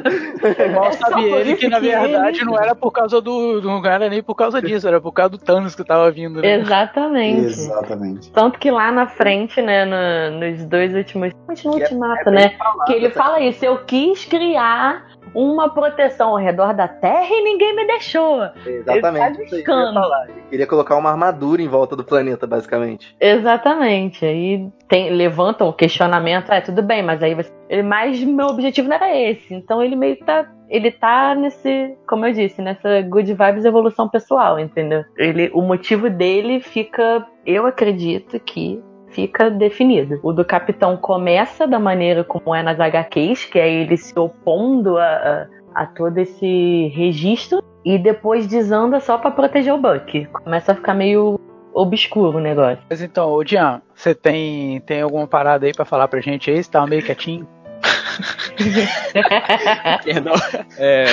[0.74, 0.96] Mal É
[1.28, 3.60] por ele que na verdade não era por causa do.
[3.62, 6.54] Não era nem por causa disso, era por causa do Thanos que tava vindo, né?
[6.56, 7.46] Exatamente.
[7.46, 8.30] Exatamente.
[8.32, 11.32] Tanto que lá na frente, né, no- nos dois últimos.
[11.64, 12.54] No é- ultimato, é bem né?
[12.58, 13.22] falado, Que ele tá?
[13.24, 18.42] fala isso, eu quis criar uma proteção ao redor da Terra e ninguém me deixou.
[18.66, 19.40] Exatamente.
[19.40, 20.26] Ele tá.
[20.28, 23.14] Ele queria colocar uma armadura em volta do planeta, basicamente.
[23.20, 24.24] Exatamente.
[24.24, 27.50] Aí tem, levantam o questionamento, é tudo bem, mas aí você.
[27.68, 29.54] Ele, mas meu objetivo não era esse.
[29.54, 30.50] Então ele meio que tá.
[30.68, 35.04] Ele tá nesse, como eu disse, nessa good vibes evolução pessoal, entendeu?
[35.16, 40.18] Ele, o motivo dele fica, eu acredito que fica definido.
[40.22, 44.96] O do capitão começa da maneira como é nas HQs, que é ele se opondo
[44.98, 50.26] a, a, a todo esse registro, e depois desanda só pra proteger o Buck.
[50.26, 51.40] Começa a ficar meio
[51.72, 52.82] obscuro o negócio.
[52.90, 56.62] Mas então, ô Dian, você tem, tem alguma parada aí pra falar pra gente aí?
[56.62, 57.48] Você tava meio quietinho?
[60.04, 60.34] Perdão.
[60.78, 61.06] É,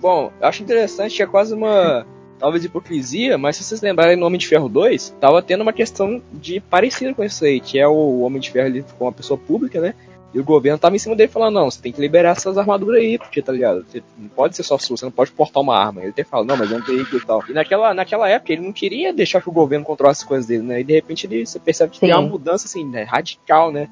[0.00, 2.06] bom, eu acho interessante que é quase uma.
[2.42, 6.20] Talvez hipocrisia, mas se vocês lembrarem no Homem de Ferro 2, tava tendo uma questão
[6.32, 9.38] de parecido com isso aí, que é o Homem de Ferro ali com uma pessoa
[9.38, 9.94] pública, né?
[10.34, 13.00] E o governo tava em cima dele falando, não, você tem que liberar essas armaduras
[13.00, 13.86] aí, porque, tá ligado?
[13.86, 16.00] Você não pode ser só sua, você não pode portar uma arma.
[16.00, 17.44] Ele até fala, não, mas é um veículo e tal.
[17.48, 20.64] E naquela, naquela época ele não queria deixar que o governo controlasse as coisas dele,
[20.64, 20.80] né?
[20.80, 22.06] E de repente ele, você percebe que Sim.
[22.06, 23.88] tem uma mudança, assim, né, radical, né?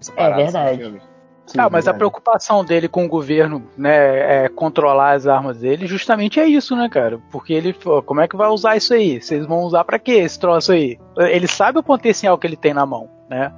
[0.00, 1.11] Essa É assim, no verdade.
[1.52, 5.86] Sim, ah, mas a preocupação dele com o governo, né, é controlar as armas dele,
[5.86, 7.18] justamente é isso, né, cara?
[7.30, 9.20] Porque ele, pô, como é que vai usar isso aí?
[9.20, 10.98] Vocês vão usar pra quê esse troço aí?
[11.18, 13.52] Ele sabe o potencial que ele tem na mão, né?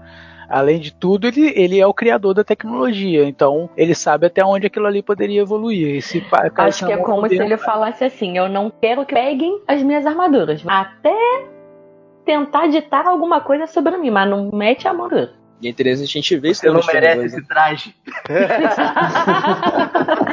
[0.48, 4.66] Além de tudo, ele, ele é o criador da tecnologia, então ele sabe até onde
[4.66, 5.96] aquilo ali poderia evoluir.
[5.96, 9.14] E se pa- Acho que é como se ele falasse assim: eu não quero que
[9.14, 10.62] peguem as minhas armaduras.
[10.66, 11.16] Até
[12.24, 15.09] tentar ditar alguma coisa sobre mim, mas não mete a mão.
[15.64, 17.38] E é interessante a gente ver isso Você não merece 2, né?
[17.38, 17.94] esse traje.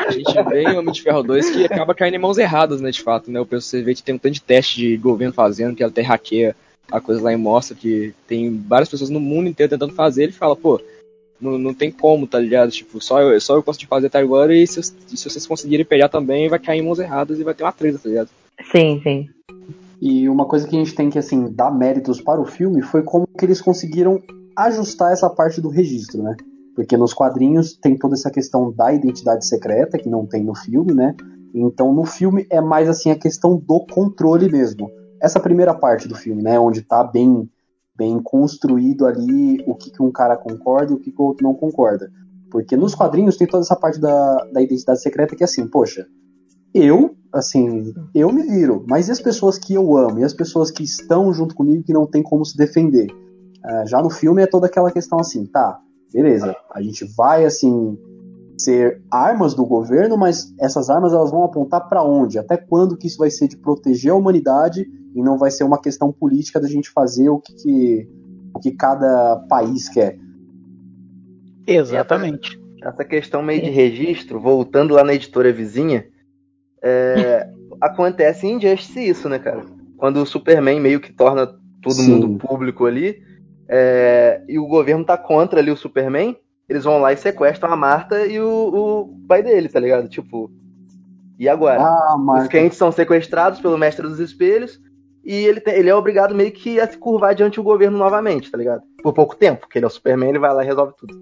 [0.05, 2.91] A gente vê em Homem de Ferro 2 que acaba caindo em mãos erradas, né,
[2.91, 3.39] de fato, né?
[3.39, 5.89] O pessoal você vê que tem um tanto de teste de governo fazendo, que ela
[5.89, 6.53] até hackeia
[6.91, 10.33] a coisa lá e mostra que tem várias pessoas no mundo inteiro tentando fazer, ele
[10.33, 10.81] fala, pô,
[11.39, 12.69] não, não tem como, tá ligado?
[12.69, 15.85] Tipo, só eu, só eu consegui fazer até agora e se, e se vocês conseguirem
[15.85, 18.29] pegar também, vai cair em mãos erradas e vai ter uma treta, tá ligado?
[18.69, 19.29] Sim, sim.
[20.01, 23.01] E uma coisa que a gente tem que assim dar méritos para o filme foi
[23.01, 24.21] como que eles conseguiram
[24.55, 26.35] ajustar essa parte do registro, né?
[26.75, 30.93] Porque nos quadrinhos tem toda essa questão da identidade secreta que não tem no filme,
[30.93, 31.15] né?
[31.53, 34.89] Então no filme é mais assim a questão do controle mesmo.
[35.21, 37.49] Essa primeira parte do filme, né, onde tá bem
[37.95, 41.43] bem construído ali o que, que um cara concorda e o que, que o outro
[41.43, 42.11] não concorda.
[42.49, 46.07] Porque nos quadrinhos tem toda essa parte da, da identidade secreta que é assim, poxa,
[46.73, 50.19] eu, assim, eu me viro, mas e as pessoas que eu amo?
[50.19, 53.07] E as pessoas que estão junto comigo que não tem como se defender?
[53.63, 55.79] Uh, já no filme é toda aquela questão assim, tá,
[56.11, 57.97] beleza, a gente vai, assim,
[58.57, 62.37] ser armas do governo, mas essas armas elas vão apontar para onde?
[62.37, 65.81] Até quando que isso vai ser de proteger a humanidade e não vai ser uma
[65.81, 68.09] questão política da gente fazer o que, que
[68.53, 70.17] o que cada país quer?
[71.65, 72.59] Exatamente.
[72.83, 76.05] Essa questão meio de registro, voltando lá na editora vizinha,
[76.81, 77.47] é,
[77.79, 79.63] acontece em Injustice isso, né, cara?
[79.97, 81.47] Quando o Superman meio que torna
[81.81, 82.11] todo Sim.
[82.11, 83.21] mundo público ali,
[83.73, 86.35] é, e o governo tá contra ali o Superman,
[86.67, 90.09] eles vão lá e sequestram a Marta e o, o pai dele, tá ligado?
[90.09, 90.51] Tipo,
[91.39, 91.81] e agora?
[91.81, 94.77] Ah, Os clientes são sequestrados pelo Mestre dos Espelhos
[95.23, 98.51] e ele, tem, ele é obrigado meio que a se curvar diante do governo novamente,
[98.51, 98.81] tá ligado?
[99.01, 101.13] Por pouco tempo, porque ele é o Superman, ele vai lá e resolve tudo.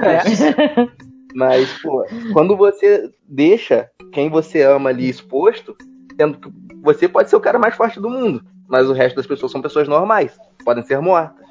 [0.00, 0.40] Mas,
[1.34, 5.76] mas pô, quando você deixa quem você ama ali exposto,
[6.16, 6.48] sendo que
[6.80, 9.60] você pode ser o cara mais forte do mundo, mas o resto das pessoas são
[9.60, 11.41] pessoas normais, podem ser mortas.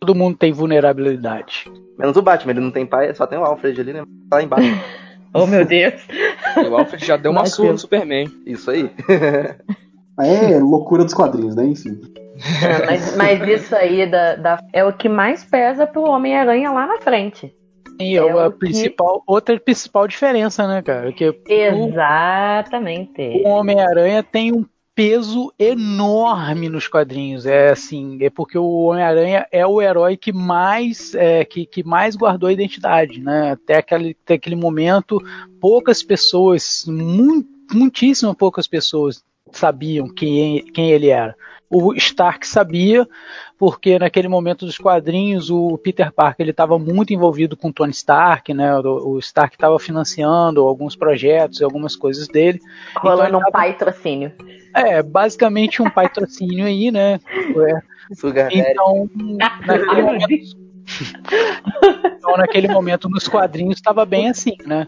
[0.00, 1.70] Todo mundo tem vulnerabilidade.
[1.98, 4.04] Menos o Batman, ele não tem pai, só tem o Alfred ali, né?
[4.30, 4.68] Tá lá embaixo.
[5.34, 5.94] oh meu Deus.
[6.56, 8.30] o Alfred já deu uma surra no Superman.
[8.46, 8.90] Isso aí.
[10.18, 11.64] é loucura dos quadrinhos, né?
[11.64, 12.00] Enfim.
[12.62, 16.86] É, mas, mas isso aí da, da, é o que mais pesa pro Homem-Aranha lá
[16.86, 17.52] na frente.
[18.00, 19.24] Sim, é, é a principal, que...
[19.26, 21.12] outra principal diferença, né, cara?
[21.12, 23.20] Que Exatamente.
[23.44, 24.64] O Homem-Aranha tem um
[24.98, 27.46] peso enorme nos quadrinhos.
[27.46, 32.16] É assim, é porque o Homem-Aranha é o herói que mais é, que, que mais
[32.16, 33.52] guardou a identidade, né?
[33.52, 35.22] Até aquele, até aquele momento,
[35.60, 41.36] poucas pessoas, muito, muitíssimas poucas pessoas sabiam quem, quem ele era.
[41.70, 43.08] O Stark sabia,
[43.58, 48.54] porque naquele momento dos quadrinhos o Peter Parker ele estava muito envolvido com Tony Stark,
[48.54, 48.78] né?
[48.78, 52.60] O, o Stark estava financiando alguns projetos e algumas coisas dele.
[52.96, 53.66] Rolando então, um tava...
[53.66, 54.32] patrocínio.
[54.72, 57.18] É, basicamente um patrocínio aí, né?
[57.34, 57.82] É.
[58.52, 59.10] Então,
[59.66, 60.56] naquele momento,
[62.16, 64.86] então, naquele momento nos quadrinhos estava bem assim, né?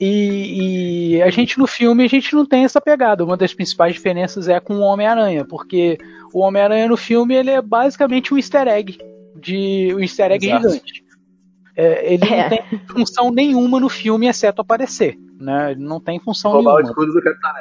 [0.00, 3.24] E, e, a gente no filme a gente não tem essa pegada.
[3.24, 5.98] Uma das principais diferenças é com o Homem-Aranha, porque
[6.32, 8.98] o Homem-Aranha no filme ele é basicamente um easter egg
[9.36, 10.68] de um easter egg Exato.
[10.70, 11.04] gigante.
[11.76, 12.42] É, ele é.
[12.42, 15.16] não tem função nenhuma no filme exceto aparecer.
[15.40, 15.70] Né?
[15.70, 16.88] Ele não tem função Roubar nenhuma.
[16.88, 17.52] o escudo do Capitão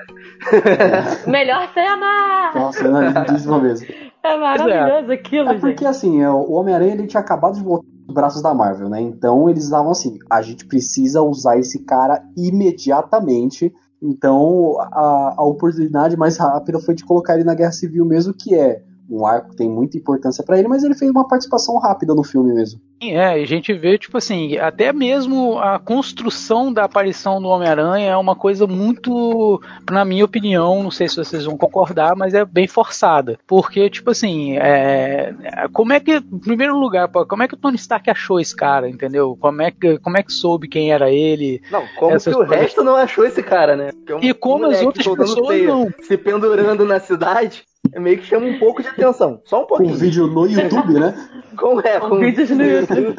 [1.31, 2.51] Melhor cena!
[2.55, 3.87] Nossa, cena lindíssima mesmo.
[4.23, 5.85] É maravilhoso aquilo, É porque gente.
[5.85, 8.99] assim, é, o Homem-Aranha ele tinha acabado de voltar dos braços da Marvel, né?
[8.99, 13.71] Então eles estavam assim, a gente precisa usar esse cara imediatamente.
[14.01, 18.55] Então a, a oportunidade mais rápida foi de colocar ele na Guerra Civil mesmo, que
[18.55, 22.13] é um arco que tem muita importância para ele, mas ele fez uma participação rápida
[22.13, 22.79] no filme mesmo.
[23.01, 28.17] É, a gente vê, tipo assim, até mesmo a construção da aparição do Homem-Aranha é
[28.17, 32.67] uma coisa muito, na minha opinião, não sei se vocês vão concordar, mas é bem
[32.67, 33.37] forçada.
[33.45, 35.33] Porque, tipo assim, é,
[35.71, 38.89] como é que, em primeiro lugar, como é que o Tony Stark achou esse cara,
[38.89, 39.37] entendeu?
[39.39, 41.61] Como é que, como é que soube quem era ele?
[41.69, 42.49] Não, como que o coisas.
[42.49, 43.91] resto não achou esse cara, né?
[44.07, 45.87] É um e como as outras pessoas não.
[46.01, 47.63] Se pendurando na cidade
[47.95, 49.41] meio que chama um pouco de atenção.
[49.45, 49.93] Só um pouquinho.
[49.93, 51.13] Um vídeo no YouTube, né?
[51.57, 52.19] Com, é, com...
[52.19, 53.15] Vídeos no YouTube.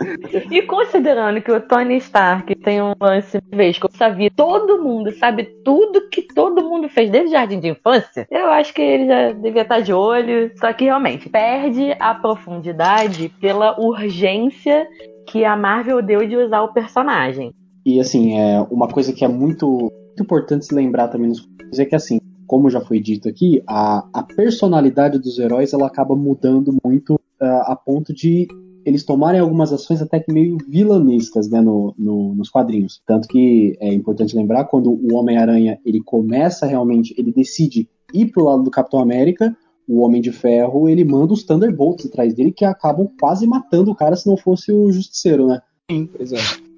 [0.48, 5.42] e considerando que o Tony Stark tem um lance vez que sabia todo mundo, sabe
[5.64, 9.32] tudo que todo mundo fez desde o jardim de infância, eu acho que ele já
[9.32, 10.52] devia estar de olho.
[10.54, 14.86] Só que realmente perde a profundidade pela urgência
[15.26, 17.52] que a Marvel deu de usar o personagem.
[17.84, 21.84] E assim, é uma coisa que é muito, muito importante se lembrar também nos é
[21.84, 22.18] que assim,
[22.48, 27.62] como já foi dito aqui, a, a personalidade dos heróis ela acaba mudando muito uh,
[27.66, 28.48] a ponto de
[28.86, 33.02] eles tomarem algumas ações até que meio vilanescas né, no, no, nos quadrinhos.
[33.06, 38.44] Tanto que é importante lembrar, quando o Homem-Aranha ele começa realmente, ele decide ir pro
[38.44, 39.54] lado do Capitão América,
[39.86, 43.94] o Homem de Ferro ele manda os Thunderbolts atrás dele que acabam quase matando o
[43.94, 45.60] cara se não fosse o Justiceiro, né?
[45.90, 46.68] Sim, é.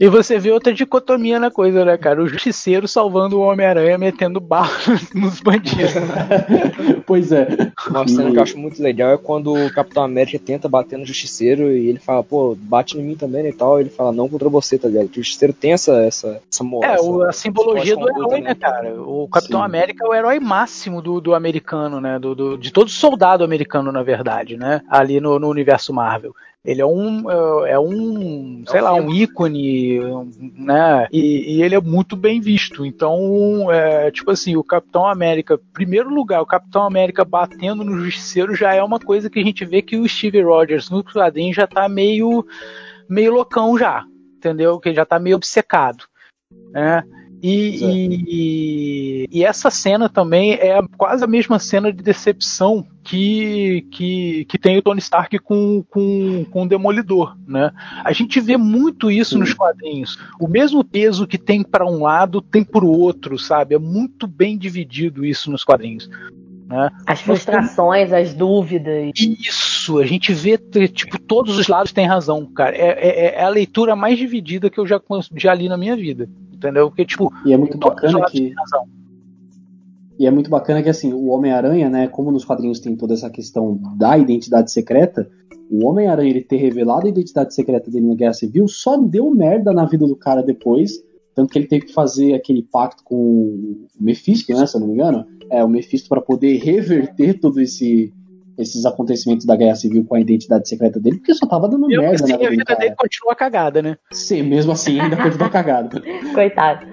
[0.00, 2.22] E você vê outra dicotomia na coisa, né, cara?
[2.22, 4.70] O justiceiro salvando o Homem-Aranha metendo bala
[5.14, 5.92] nos bandidos.
[7.04, 7.46] pois é.
[7.86, 11.04] Uma cena que eu acho muito legal é quando o Capitão América tenta bater no
[11.04, 13.78] justiceiro e ele fala, pô, bate em mim também né, e tal.
[13.78, 15.10] E ele fala, não contra você, tá ligado?
[15.10, 16.90] O justiceiro tem essa, essa, essa moral.
[16.90, 18.94] É, essa, a simbologia do herói, né, cara?
[19.02, 19.66] O Capitão Sim.
[19.66, 22.18] América é o herói máximo do, do americano, né?
[22.18, 24.80] Do, do, de todo soldado americano, na verdade, né?
[24.88, 26.34] Ali no, no universo Marvel.
[26.62, 29.98] Ele é um, é, é um, sei lá, um ícone,
[30.54, 31.08] né?
[31.10, 32.84] E, e, ele é muito bem visto.
[32.84, 38.54] Então, é, tipo assim, o Capitão América, primeiro lugar, o Capitão América batendo no Justiceiro
[38.54, 41.66] já é uma coisa que a gente vê que o Steve Rogers no quadrinho já
[41.66, 42.46] tá meio,
[43.08, 44.04] meio loucão já,
[44.36, 44.78] entendeu?
[44.78, 46.04] Que ele já tá meio obcecado,
[46.72, 47.02] né?
[47.42, 54.44] E, e, e, essa cena também é quase a mesma cena de decepção que, que,
[54.44, 57.72] que tem o Tony Stark com, com, com o Demolidor, né?
[58.04, 59.38] A gente vê muito isso Sim.
[59.38, 60.18] nos quadrinhos.
[60.38, 63.74] O mesmo peso que tem para um lado tem para o outro, sabe?
[63.74, 66.10] É muito bem dividido isso nos quadrinhos.
[66.66, 66.90] Né?
[67.06, 69.12] As frustrações, as dúvidas.
[69.16, 72.76] Isso, a gente vê, tipo, todos os lados têm razão, cara.
[72.76, 75.00] É, é, é a leitura mais dividida que eu já,
[75.34, 76.28] já li na minha vida
[76.60, 76.88] entendeu?
[76.88, 78.52] Porque, tipo, e é muito bacana que.
[80.18, 83.30] E é muito bacana que, assim, o Homem-Aranha, né, como nos quadrinhos tem toda essa
[83.30, 85.26] questão da identidade secreta,
[85.70, 89.72] o Homem-Aranha ele ter revelado a identidade secreta dele na Guerra Civil só deu merda
[89.72, 91.02] na vida do cara depois,
[91.34, 94.88] tanto que ele teve que fazer aquele pacto com o Mephisto, né, se eu não
[94.88, 98.12] me engano, é, o Mephisto para poder reverter todo esse
[98.60, 102.02] esses acontecimentos da Guerra Civil com a identidade secreta dele, porque só tava dando Mesmo
[102.02, 103.96] merda assim, a vida dele continua cagada, né?
[104.12, 106.02] Sim, mesmo assim ainda continua cagada.
[106.34, 106.86] Coitado.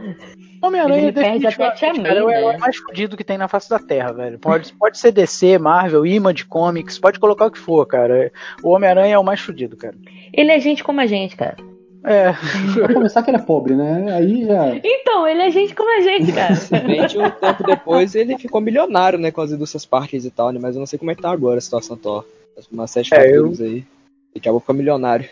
[0.61, 4.11] Homem-Aranha perde até cara, é o herói mais fodido que tem na face da Terra,
[4.11, 4.39] velho.
[4.39, 8.31] Pode, pode ser DC, Marvel, Image Comics, pode colocar o que for, cara.
[8.63, 9.95] O Homem-Aranha é o mais fodido, cara.
[10.33, 11.55] Ele é gente como a gente, cara.
[12.03, 12.33] É.
[12.73, 14.13] Pra começar que ele é pobre, né?
[14.13, 14.75] Aí já.
[14.83, 16.55] Então, ele é gente como a gente, cara.
[16.55, 19.31] Simplesmente um tempo depois ele ficou milionário, né?
[19.31, 20.59] Com as indústrias parques e tal, né?
[20.61, 22.25] Mas eu não sei como é que tá agora a situação Thor.
[22.71, 23.67] Umas sete é, capítulos eu...
[23.67, 23.85] aí.
[24.33, 25.27] E acabou ficando milionário.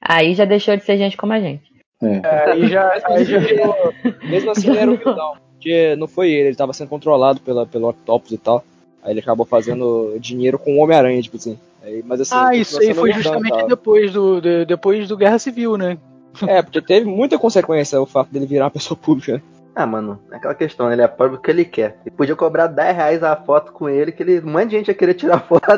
[0.00, 1.72] Aí já deixou de ser gente como a gente.
[2.02, 2.20] É.
[2.22, 3.74] é aí já, aí já virou...
[4.24, 5.36] Mesmo assim ele era humildão.
[5.52, 8.64] Porque não foi ele, ele tava sendo controlado pela, pelo Octopus e tal.
[9.06, 11.56] Aí ele acabou fazendo dinheiro com o Homem-Aranha, tipo assim.
[11.80, 15.76] Aí, mas, assim, ah, isso aí foi justamente depois do, de, depois do Guerra Civil,
[15.76, 15.96] né?
[16.44, 19.34] É, porque teve muita consequência o fato dele virar uma pessoa pública.
[19.34, 19.42] Né?
[19.76, 22.00] Ah, mano, é aquela questão, ele é pobre porque ele quer.
[22.04, 24.88] Ele podia cobrar 10 reais a foto com ele, que ele, um monte de gente
[24.88, 25.64] ia querer tirar foto.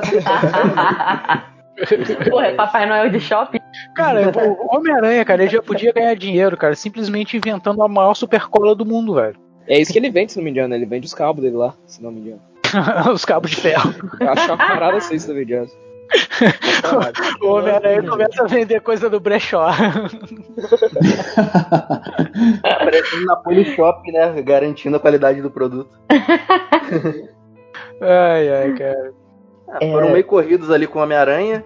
[2.30, 3.58] Porra, é Papai Noel de shopping?
[3.94, 8.74] Cara, o Homem-Aranha, cara, ele já podia ganhar dinheiro, cara, simplesmente inventando a maior supercola
[8.74, 9.36] do mundo, velho.
[9.66, 11.74] É isso que ele vende, se não me engano, ele vende os cabos dele lá,
[11.86, 12.40] se não me engano.
[13.12, 13.94] os cabos de ferro.
[14.20, 15.68] Eu acho uma parada assim, engano.
[17.42, 19.68] o Homem-Aranha começa a vender coisa do brechó.
[22.64, 24.40] Aparecendo na Polishop, né?
[24.42, 25.90] Garantindo a qualidade do produto.
[28.00, 29.12] ai, ai, cara.
[29.68, 30.12] Ah, foram é...
[30.12, 31.62] meio corridos ali com o Homem-Aranha.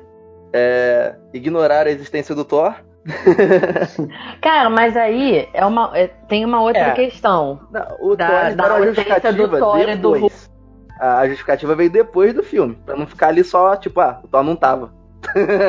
[0.52, 1.14] É...
[1.32, 2.74] Ignoraram a existência do Thor.
[4.40, 6.94] Cara, mas aí é uma, é, tem uma outra é.
[6.94, 7.60] questão.
[7.70, 10.51] Não, o da, Thor da ausência do Thor e do Hulk
[11.02, 14.44] a justificativa veio depois do filme, pra não ficar ali só, tipo, ah, o Thor
[14.44, 14.92] não tava.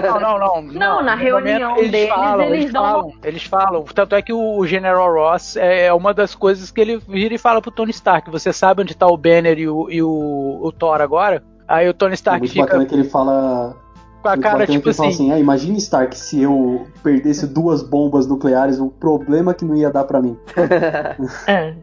[0.03, 0.61] Não, não, não.
[0.61, 3.83] Não, na reunião eles deles, falam, eles, eles falam, eles falam.
[3.83, 7.37] Tanto é que o General Ross é, é uma das coisas que ele vira e
[7.37, 8.29] fala pro Tony Stark.
[8.31, 11.43] Você sabe onde tá o Banner e o, e o, o Thor agora?
[11.67, 12.65] Aí o Tony Stark é muito fica.
[12.65, 13.75] bacana que ele fala.
[14.21, 15.07] Com a cara, tipo assim.
[15.07, 19.91] assim ah, imagina Stark se eu perdesse duas bombas nucleares, o problema que não ia
[19.91, 20.37] dar para mim.
[21.47, 21.75] é.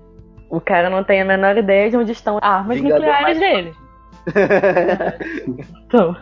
[0.50, 3.74] O cara não tem a menor ideia de onde estão armas Vingador nucleares dele.
[5.86, 6.16] então.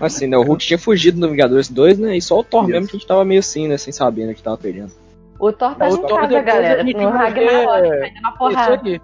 [0.00, 0.36] Assim, né?
[0.36, 2.16] O Hulk tinha fugido no Vingadores 2, né?
[2.16, 2.70] E só o Thor Isso.
[2.72, 3.78] mesmo que a gente tava meio assim, né?
[3.78, 4.92] Sem saber né, que tava perdendo.
[5.40, 6.84] O Thor tá o em Thor casa, galera.
[6.84, 8.60] No Ragnarok, tá na porrada.
[8.60, 9.02] Isso aqui.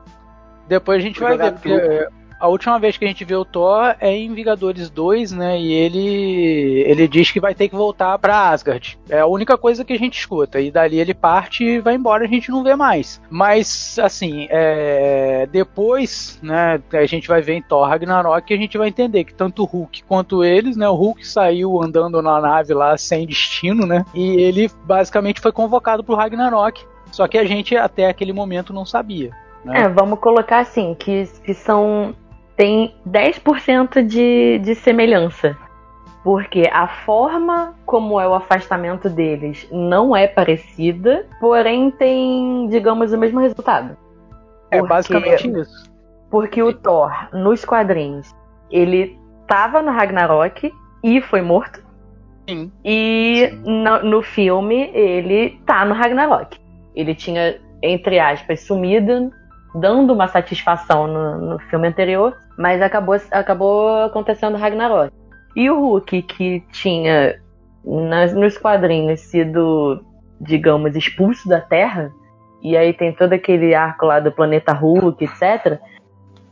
[0.69, 3.95] Depois a gente vai ver, porque a última vez que a gente vê o Thor
[4.01, 5.59] é em Vingadores 2, né?
[5.59, 8.99] E ele ele diz que vai ter que voltar para Asgard.
[9.09, 10.61] É a única coisa que a gente escuta.
[10.61, 13.21] E dali ele parte e vai embora, a gente não vê mais.
[13.31, 15.49] Mas assim, é...
[15.51, 16.81] depois, né?
[16.93, 19.67] A gente vai ver em Thor Ragnarok e a gente vai entender que tanto o
[19.67, 20.89] Hulk quanto eles, né?
[20.89, 24.05] O Hulk saiu andando na nave lá sem destino, né?
[24.15, 26.85] E ele basicamente foi convocado pro Ragnarok.
[27.11, 29.31] Só que a gente até aquele momento não sabia.
[29.65, 29.83] Né?
[29.83, 32.15] É, vamos colocar assim, que, que são
[32.57, 35.57] tem 10% de, de semelhança.
[36.23, 43.19] Porque a forma como é o afastamento deles não é parecida, porém tem, digamos, o
[43.19, 43.97] mesmo resultado.
[44.71, 45.93] É porque, basicamente isso.
[46.31, 48.35] Porque o Thor, nos quadrinhos,
[48.71, 50.73] ele tava no Ragnarok
[51.03, 51.85] e foi morto.
[52.49, 52.73] Sim.
[52.83, 56.59] E no, no filme ele tá no Ragnarok.
[56.95, 59.31] Ele tinha, entre aspas, sumido,
[59.75, 65.13] dando uma satisfação no, no filme anterior, mas acabou, acabou acontecendo Ragnarok.
[65.57, 67.41] E o Hulk, que tinha
[67.85, 70.05] nas, nos quadrinhos sido,
[70.41, 72.13] digamos, expulso da Terra,
[72.63, 75.79] e aí tem todo aquele arco lá do planeta Hulk, etc.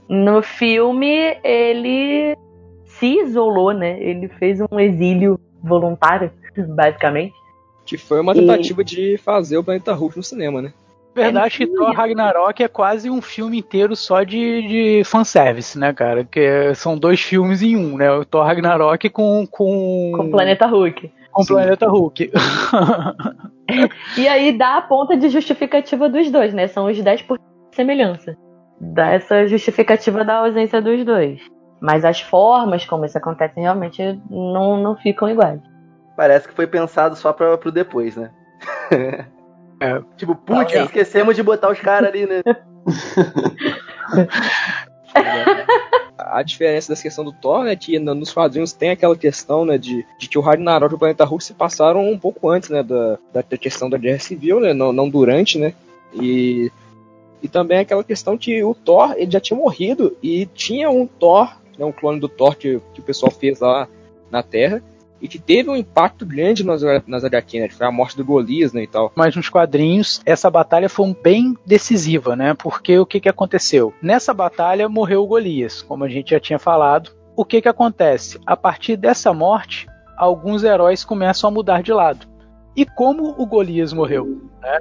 [0.08, 2.36] No filme, ele
[2.84, 3.98] se isolou, né?
[4.00, 6.30] Ele fez um exílio voluntário,
[6.76, 7.34] basicamente.
[7.86, 8.84] Que foi uma tentativa e...
[8.84, 10.72] de fazer o planeta Hulk no cinema, né?
[11.14, 16.24] Verdade que Thor Ragnarok é quase um filme inteiro só de, de fanservice, né, cara?
[16.24, 18.10] Que são dois filmes em um, né?
[18.10, 19.46] O Thor Ragnarok com.
[19.46, 21.12] Com, com o Planeta Hulk.
[21.30, 22.30] Com o Planeta Hulk.
[24.16, 26.66] e aí dá a ponta de justificativa dos dois, né?
[26.66, 28.36] São os 10% de semelhança.
[28.80, 31.40] Dá essa justificativa da ausência dos dois.
[31.80, 35.60] Mas as formas como isso acontece realmente não, não ficam iguais.
[36.16, 38.30] Parece que foi pensado só pra, pro depois, né?
[39.82, 40.00] É.
[40.16, 42.40] Tipo, putz, esquecemos de botar os caras ali, né?
[46.16, 50.06] a diferença dessa questão do Thor, né, que nos quadrinhos tem aquela questão, né, de,
[50.18, 53.18] de que o Ragnarok e o Planeta Hulk se passaram um pouco antes, né, da,
[53.32, 55.74] da questão da Guerra Civil, né, não, não durante, né,
[56.14, 56.70] e,
[57.42, 61.54] e também aquela questão que o Thor, ele já tinha morrido e tinha um Thor,
[61.76, 63.88] né, um clone do Thor que, que o pessoal fez lá
[64.30, 64.82] na Terra,
[65.22, 67.68] e que teve um impacto grande nas, nas HQ, né?
[67.68, 69.12] Foi a morte do Golias, né, e tal.
[69.14, 72.54] Mas nos quadrinhos, essa batalha foi bem decisiva, né?
[72.54, 73.94] Porque o que, que aconteceu?
[74.02, 77.12] Nessa batalha morreu o Golias, como a gente já tinha falado.
[77.36, 78.40] O que, que acontece?
[78.44, 79.86] A partir dessa morte,
[80.18, 82.26] alguns heróis começam a mudar de lado.
[82.76, 84.80] E como o Golias morreu, né?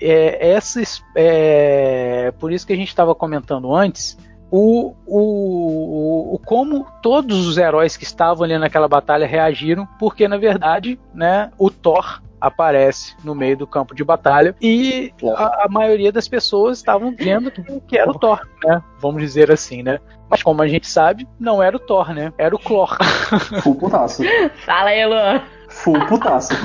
[0.00, 4.16] É, essas, é, por isso que a gente estava comentando antes,
[4.50, 10.36] o, o, o, como todos os heróis que estavam ali naquela batalha reagiram, porque na
[10.36, 16.12] verdade, né, o Thor aparece no meio do campo de batalha e a, a maioria
[16.12, 18.80] das pessoas estavam vendo que, que, era o Thor, né?
[19.00, 19.98] Vamos dizer assim, né?
[20.30, 22.32] Mas como a gente sabe, não era o Thor, né?
[22.38, 22.96] Era o Clor.
[23.62, 24.22] Full putaço.
[24.64, 25.42] Fala aí, Luan.
[25.68, 26.54] Full putaço.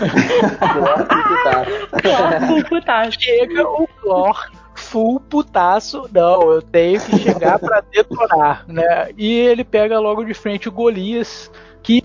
[2.48, 3.18] Full putaço.
[3.20, 4.52] Chega o Clor
[4.94, 9.10] full putaço, não, eu tenho que chegar para detonar, né?
[9.18, 11.50] E ele pega logo de frente o Golias,
[11.82, 12.04] que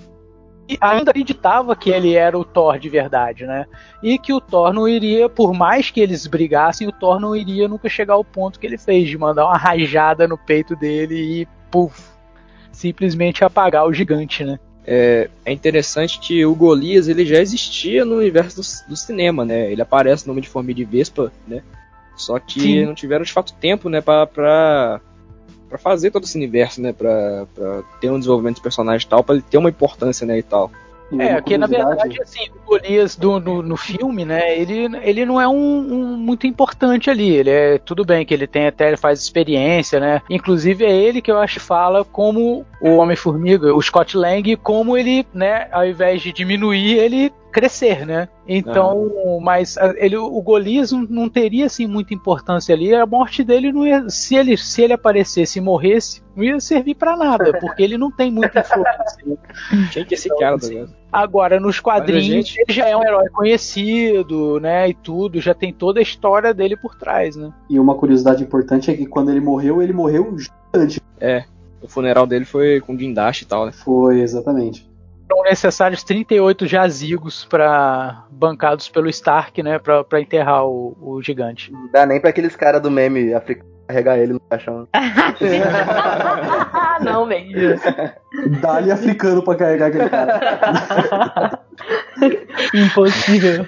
[0.80, 3.66] ainda acreditava que ele era o Thor de verdade, né?
[4.02, 7.68] E que o Thor não iria, por mais que eles brigassem, o Thor não iria
[7.68, 11.48] nunca chegar ao ponto que ele fez, de mandar uma rajada no peito dele e,
[11.70, 12.02] puf,
[12.72, 14.58] simplesmente apagar o gigante, né?
[14.86, 19.70] É, é interessante que o Golias ele já existia no universo do, do cinema, né?
[19.70, 21.62] Ele aparece no nome de Formiga de Vespa, né?
[22.18, 22.84] Só que Sim.
[22.86, 25.00] não tiveram de fato tempo, né, pra, pra,
[25.68, 29.24] pra fazer todo esse universo, né, pra, pra ter um desenvolvimento de personagem e tal,
[29.24, 30.70] pra ele ter uma importância, né, e tal.
[31.16, 35.40] É, porque na verdade, assim, o Golias do, no, no filme, né, ele, ele não
[35.40, 37.30] é um, um, muito importante ali.
[37.30, 40.20] Ele é tudo bem que ele tem até ele faz experiência, né?
[40.28, 45.26] Inclusive é ele que eu acho fala como o Homem-Formiga, o Scott Lang, como ele,
[45.32, 48.28] né, ao invés de diminuir, ele crescer, né?
[48.46, 49.40] Então, ah.
[49.42, 52.94] mas ele, o Golias não, teria assim muita importância ali.
[52.94, 56.94] A morte dele não ia, se ele se ele aparecesse e morresse, não ia servir
[56.94, 59.38] para nada, porque ele não tem muita influência.
[59.90, 62.60] Tinha que esse cara, assim, Agora nos quadrinhos gente...
[62.60, 64.88] ele já é um herói conhecido, né?
[64.88, 67.52] E tudo, já tem toda a história dele por trás, né?
[67.68, 71.00] E uma curiosidade importante é que quando ele morreu, ele morreu gigante.
[71.20, 71.44] É.
[71.80, 73.72] O funeral dele foi com guindaste e tal, né?
[73.72, 74.88] Foi, exatamente
[75.28, 81.72] foram necessários 38 jazigos para bancados pelo Stark, né, para enterrar o, o, gigante.
[81.72, 84.86] Não dá nem para aqueles caras do meme africano carregar ele no caixão.
[87.00, 87.80] não, velho.
[88.60, 91.58] Dá-lhe africano para carregar aquele cara.
[92.74, 93.66] Impossível.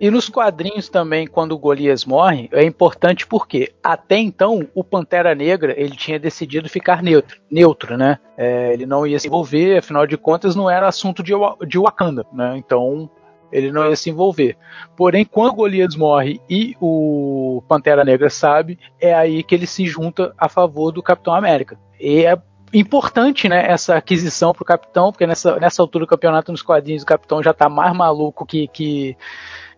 [0.00, 5.34] E nos quadrinhos também, quando o Golias morre, é importante porque até então o Pantera
[5.34, 8.18] Negra ele tinha decidido ficar neutro, neutro, né?
[8.34, 11.32] É, ele não ia se envolver, afinal de contas não era assunto de,
[11.68, 12.56] de Wakanda, né?
[12.56, 13.10] Então
[13.52, 14.56] ele não ia se envolver.
[14.96, 19.84] Porém, quando o Golias morre e o Pantera Negra sabe, é aí que ele se
[19.86, 21.78] junta a favor do Capitão América.
[22.00, 22.38] E é
[22.72, 27.06] importante, né, essa aquisição pro Capitão, porque nessa, nessa altura do campeonato nos quadrinhos o
[27.06, 29.16] Capitão já tá mais maluco que, que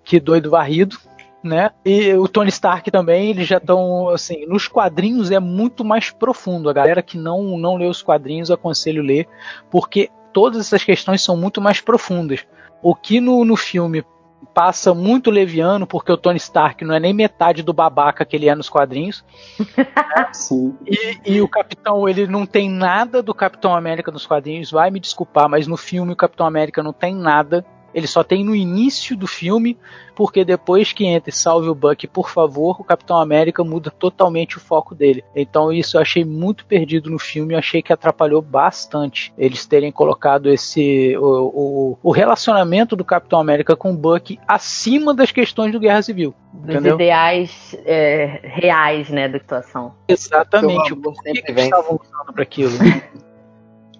[0.05, 0.97] que doido varrido,
[1.43, 1.71] né?
[1.85, 6.71] E o Tony Stark também, eles já estão assim, nos quadrinhos é muito mais profundo.
[6.71, 9.29] A galera que não não lê os quadrinhos, aconselho ler,
[9.71, 12.47] porque todas essas questões são muito mais profundas.
[12.83, 14.05] O que no, no filme
[14.53, 18.49] passa muito leviano, porque o Tony Stark não é nem metade do babaca que ele
[18.49, 19.25] é nos quadrinhos.
[20.33, 20.77] Sim.
[20.87, 25.01] E, e, o Capitão, ele não tem nada do Capitão América nos quadrinhos, vai me
[25.01, 27.65] desculpar, mas no filme o Capitão América não tem nada.
[27.95, 29.77] Ele só tem no início do filme,
[30.15, 34.57] porque depois que entra e salve o Buck, por favor, o Capitão América muda totalmente
[34.57, 35.25] o foco dele.
[35.35, 39.91] Então isso eu achei muito perdido no filme, eu achei que atrapalhou bastante eles terem
[39.91, 45.73] colocado esse o, o, o relacionamento do Capitão América com o Buck acima das questões
[45.73, 46.35] do Guerra Civil.
[46.53, 46.95] Dos entendeu?
[46.97, 49.95] ideais é, reais, né, da situação.
[50.07, 50.93] Exatamente.
[50.93, 52.73] O que, que eles estavam usando para aquilo?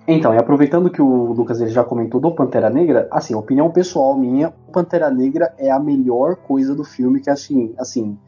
[0.07, 4.17] Então, e aproveitando que o Lucas ele já comentou do Pantera Negra, assim, opinião pessoal
[4.17, 8.19] minha, o Pantera Negra é a melhor coisa do filme que assim, assim,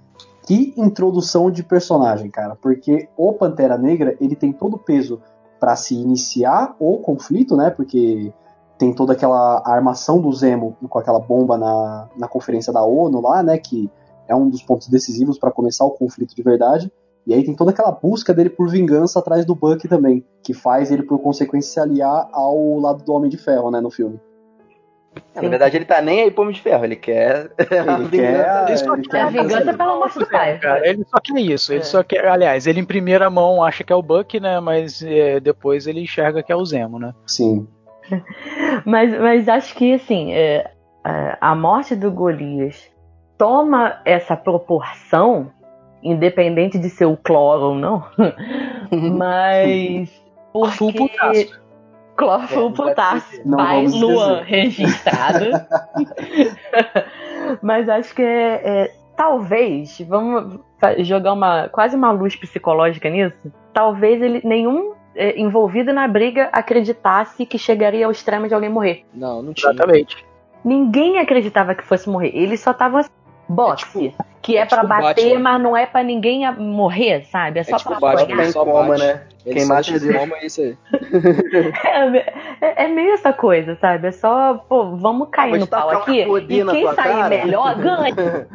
[0.46, 5.20] que introdução de personagem, cara, porque o Pantera Negra, ele tem todo o peso
[5.58, 7.70] para se iniciar o conflito, né?
[7.70, 8.32] Porque
[8.78, 13.42] tem toda aquela armação do Zemo com aquela bomba na, na conferência da ONU lá,
[13.42, 13.90] né, que
[14.26, 16.92] é um dos pontos decisivos para começar o conflito de verdade.
[17.26, 20.90] E aí tem toda aquela busca dele por vingança atrás do Buck também, que faz
[20.90, 24.20] ele, por consequência, se aliar ao lado do Homem de Ferro, né, no filme.
[25.34, 27.50] É, na verdade, ele tá nem aí pro Homem de Ferro, ele quer.
[27.58, 30.60] Ele quer, ele só quer a vingança pela morte do pai.
[30.82, 31.84] Ele só quer isso, ele é.
[31.84, 32.26] só quer.
[32.26, 34.58] Aliás, ele em primeira mão acha que é o Buck, né?
[34.60, 37.14] Mas é, depois ele enxerga que é o Zemo, né?
[37.26, 37.66] Sim.
[38.84, 40.70] mas, mas acho que, assim, é,
[41.40, 42.90] a morte do Golias
[43.38, 45.50] toma essa proporção
[46.04, 48.04] independente de ser o cloro ou não.
[49.16, 50.22] Mas.
[50.52, 51.50] Porque...
[52.16, 53.42] Clófilo é, potássio.
[53.44, 55.46] Vai Luan registrado.
[57.60, 60.60] Mas acho que é, é, talvez, vamos
[60.98, 63.34] jogar uma quase uma luz psicológica nisso.
[63.72, 69.04] Talvez ele nenhum é, envolvido na briga acreditasse que chegaria ao extremo de alguém morrer.
[69.12, 69.72] Não, não tinha.
[69.72, 70.24] Exatamente.
[70.64, 72.30] Ninguém acreditava que fosse morrer.
[72.34, 73.00] Eles só estavam
[73.48, 73.84] boxe.
[73.84, 75.40] É tipo, que é, é para tipo bater, Batman.
[75.40, 77.58] mas não é para ninguém morrer, sabe?
[77.58, 78.52] É, é só é tipo pra Batman, apanhar.
[78.52, 79.22] Só coma, né?
[79.46, 80.76] Ele Quem mata de coma é isso aí.
[82.60, 84.08] é, é, meio essa coisa, sabe?
[84.08, 86.20] É só, pô, vamos cair no pau aqui.
[86.20, 87.28] E quem sair cara.
[87.28, 88.46] melhor ganha.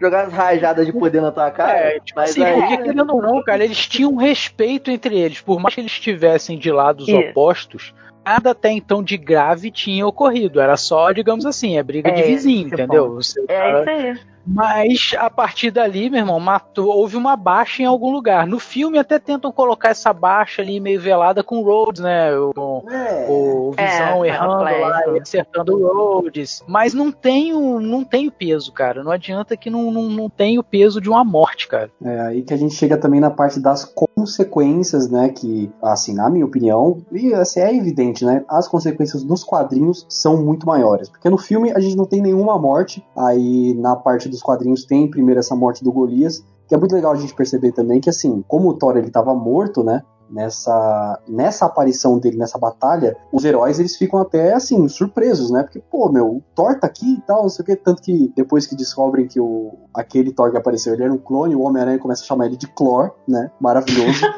[0.00, 1.72] Jogar as rajadas de poder na tua cara.
[1.72, 2.60] É, tipo mas assim, aí...
[2.60, 5.40] porque querendo ou não, cara, eles tinham respeito entre eles.
[5.40, 7.18] Por mais que eles estivessem de lados isso.
[7.18, 7.94] opostos,
[8.26, 10.60] nada até então de grave tinha ocorrido.
[10.60, 13.14] Era só, digamos assim, é briga é, de vizinho, entendeu?
[13.14, 14.35] Você, é cara, isso aí.
[14.46, 18.46] Mas a partir dali, meu irmão, matou, houve uma baixa em algum lugar.
[18.46, 22.30] No filme até tentam colocar essa baixa ali meio velada com o Rhodes, né?
[22.54, 23.26] Com é.
[23.28, 26.62] o Visão é, errando lá e acertando o Rhodes.
[26.66, 29.02] Mas não tem o, não tem o peso, cara.
[29.02, 31.90] Não adianta que não, não, não tem o peso de uma morte, cara.
[32.02, 35.28] É aí que a gente chega também na parte das consequências, né?
[35.30, 38.44] Que, assim, na minha opinião, e assim, é evidente, né?
[38.48, 41.08] As consequências dos quadrinhos são muito maiores.
[41.08, 43.04] Porque no filme a gente não tem nenhuma morte.
[43.16, 46.94] Aí na parte do dos quadrinhos tem primeiro essa morte do Golias, que é muito
[46.94, 50.02] legal a gente perceber também que assim, como o Thor ele estava morto, né?
[50.28, 55.62] Nessa, nessa aparição dele nessa batalha, os heróis eles ficam até assim, surpresos, né?
[55.62, 57.76] Porque, pô, meu, o Thor tá aqui e tal, não sei o que.
[57.76, 61.54] Tanto que depois que descobrem que o, aquele Thor que apareceu ele era um clone,
[61.54, 63.52] o Homem-Aranha começa a chamar ele de Clor, né?
[63.60, 64.26] Maravilhoso.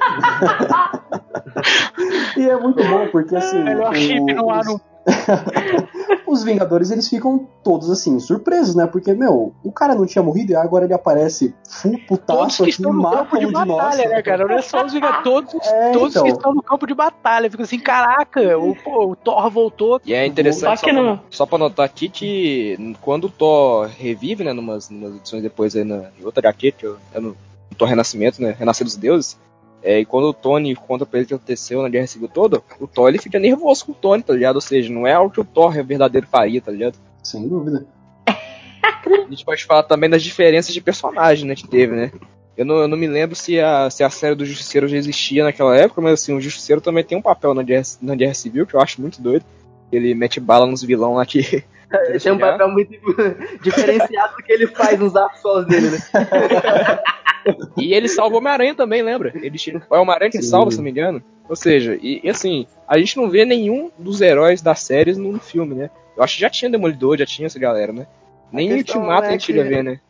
[2.36, 3.56] e é muito bom, porque assim.
[3.56, 4.78] É, melhor chip no ar no
[6.26, 8.86] os Vingadores eles ficam todos assim, surpresos, né?
[8.86, 13.10] Porque, meu, o cara não tinha morrido e agora ele aparece full putaço estão no
[13.10, 14.10] campo de, de batalha, nós.
[14.10, 14.46] né, cara?
[14.46, 16.24] Não é só os Vingadores, todos, é, todos então.
[16.24, 17.50] que estão no campo de batalha.
[17.50, 20.00] Fica assim, caraca, o, pô, o Thor voltou.
[20.04, 24.44] E é interessante, só, só, pra, só pra notar aqui que quando o Thor revive,
[24.44, 27.76] né, numas, numas edições depois aí na, em outra HQ, que eu, é no, no
[27.76, 29.38] Thor Renascimento, né, Renascer dos Deuses,
[29.82, 32.62] é, e quando o Tony conta pra ele o que aconteceu na Guerra Civil toda,
[32.80, 34.56] o Thor ele fica nervoso com o Tony, tá ligado?
[34.56, 36.98] Ou seja, não é algo que o Thor é verdadeiro faria, tá ligado?
[37.22, 37.86] Sem dúvida.
[38.26, 42.12] A gente pode falar também das diferenças de personagem, né, que teve, né?
[42.56, 45.44] Eu não, eu não me lembro se a, se a série do Justiceiro já existia
[45.44, 48.66] naquela época, mas assim, o Justiceiro também tem um papel na Guerra, na Guerra Civil,
[48.66, 49.44] que eu acho muito doido.
[49.92, 51.62] Ele mete bala nos vilão lá que.
[52.08, 52.90] Ele tem um papel muito
[53.62, 55.98] diferenciado do que ele faz nos atos dele, né?
[57.78, 59.32] e ele salva o Homem-Aranha também, lembra?
[59.34, 59.56] Ele
[59.90, 61.22] é o Homem-Aranha que salva, se não me engano.
[61.48, 65.38] Ou seja, e, e, assim, a gente não vê nenhum dos heróis das séries no
[65.40, 65.90] filme, né?
[66.16, 68.06] Eu acho que já tinha Demolidor, já tinha essa galera, né?
[68.52, 70.00] Nem o Ultimato é a gente ia ver, né?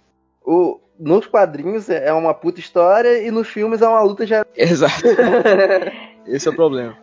[0.44, 4.44] O, nos quadrinhos é uma puta história e nos filmes é uma luta já.
[4.56, 5.02] Exato.
[6.26, 6.96] Esse é o problema.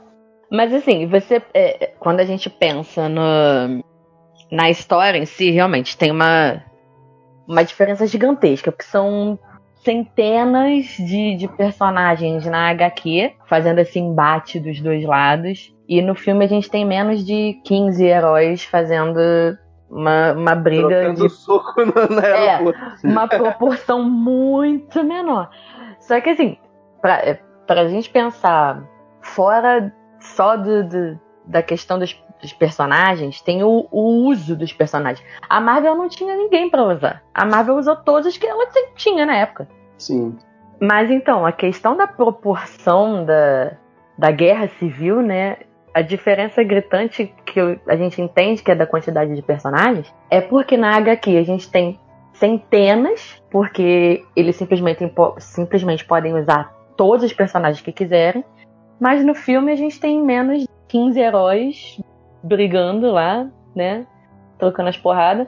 [0.52, 1.42] Mas assim, você.
[1.54, 3.84] É, quando a gente pensa no,
[4.52, 6.62] na história em si, realmente tem uma,
[7.48, 9.38] uma diferença gigantesca, porque são
[9.84, 15.74] centenas de, de personagens na HQ fazendo esse embate dos dois lados.
[15.88, 19.20] E no filme a gente tem menos de 15 heróis fazendo
[19.90, 22.60] uma, uma briga Trocando de soco no É,
[23.04, 25.50] uma proporção muito menor.
[26.00, 26.58] Só que assim,
[27.02, 28.84] pra, é, pra gente pensar
[29.22, 35.26] fora só do, do- da questão dos, dos personagens, tem o, o uso dos personagens.
[35.50, 37.24] A Marvel não tinha ninguém pra usar.
[37.34, 39.68] A Marvel usou todos os que ela tinha na época.
[39.98, 40.38] Sim.
[40.80, 43.74] Mas então, a questão da proporção da,
[44.18, 45.58] da guerra civil, né?
[45.94, 50.76] A diferença gritante que a gente entende que é da quantidade de personagens é porque
[50.76, 51.98] na HQ a gente tem
[52.34, 55.10] centenas, porque eles simplesmente,
[55.40, 58.44] simplesmente podem usar todos os personagens que quiserem,
[59.00, 62.02] mas no filme a gente tem menos de 15 heróis
[62.46, 64.06] brigando lá, né?
[64.58, 65.48] Trocando as porradas.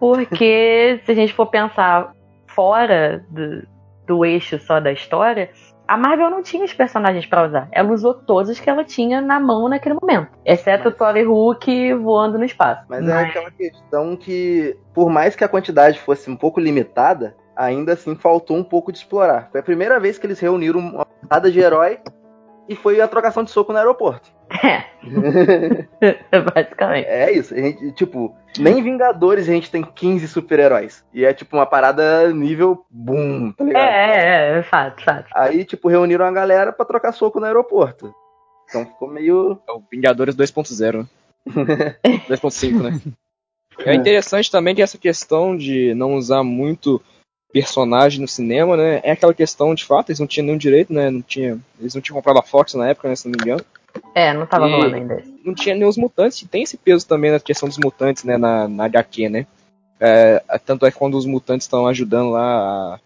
[0.00, 2.12] Porque se a gente for pensar
[2.48, 3.62] fora do,
[4.06, 5.50] do eixo só da história,
[5.86, 7.68] a Marvel não tinha os personagens pra usar.
[7.70, 10.28] Ela usou todos os que ela tinha na mão naquele momento.
[10.44, 12.84] Exceto o Thor e Hulk voando no espaço.
[12.88, 17.92] Mas é aquela questão que, por mais que a quantidade fosse um pouco limitada, ainda
[17.92, 19.50] assim faltou um pouco de explorar.
[19.52, 22.00] Foi a primeira vez que eles reuniram uma porrada de herói
[22.68, 24.30] e foi a trocação de soco no aeroporto.
[24.62, 24.84] É,
[26.54, 27.06] basicamente.
[27.06, 27.54] É isso.
[27.54, 31.04] A gente, tipo, nem Vingadores a gente tem 15 super-heróis.
[31.12, 33.84] E é tipo uma parada nível boom, tá É, ligado?
[33.84, 35.26] é, é, fato, fato.
[35.34, 38.14] Aí, tipo, reuniram a galera pra trocar soco no aeroporto.
[38.68, 39.58] Então ficou meio.
[39.68, 41.06] É o Vingadores 2.0.
[41.46, 43.00] 2.5, né?
[43.84, 47.02] É interessante também que essa questão de não usar muito
[47.52, 49.00] personagem no cinema, né?
[49.02, 51.10] É aquela questão, de fato, eles não tinham nenhum direito, né?
[51.10, 53.16] Não tinha, eles não tinham comprado a Fox na época, né?
[53.16, 53.64] Se não me engano.
[54.14, 55.22] É, não tava E- rolando ainda.
[55.44, 58.36] Não tinha nem os mutantes, tem esse peso também na questão dos mutantes, né?
[58.36, 59.46] Na, na HQ, né?
[60.00, 62.42] É, tanto é que quando os mutantes estão ajudando lá
[62.94, 63.00] a,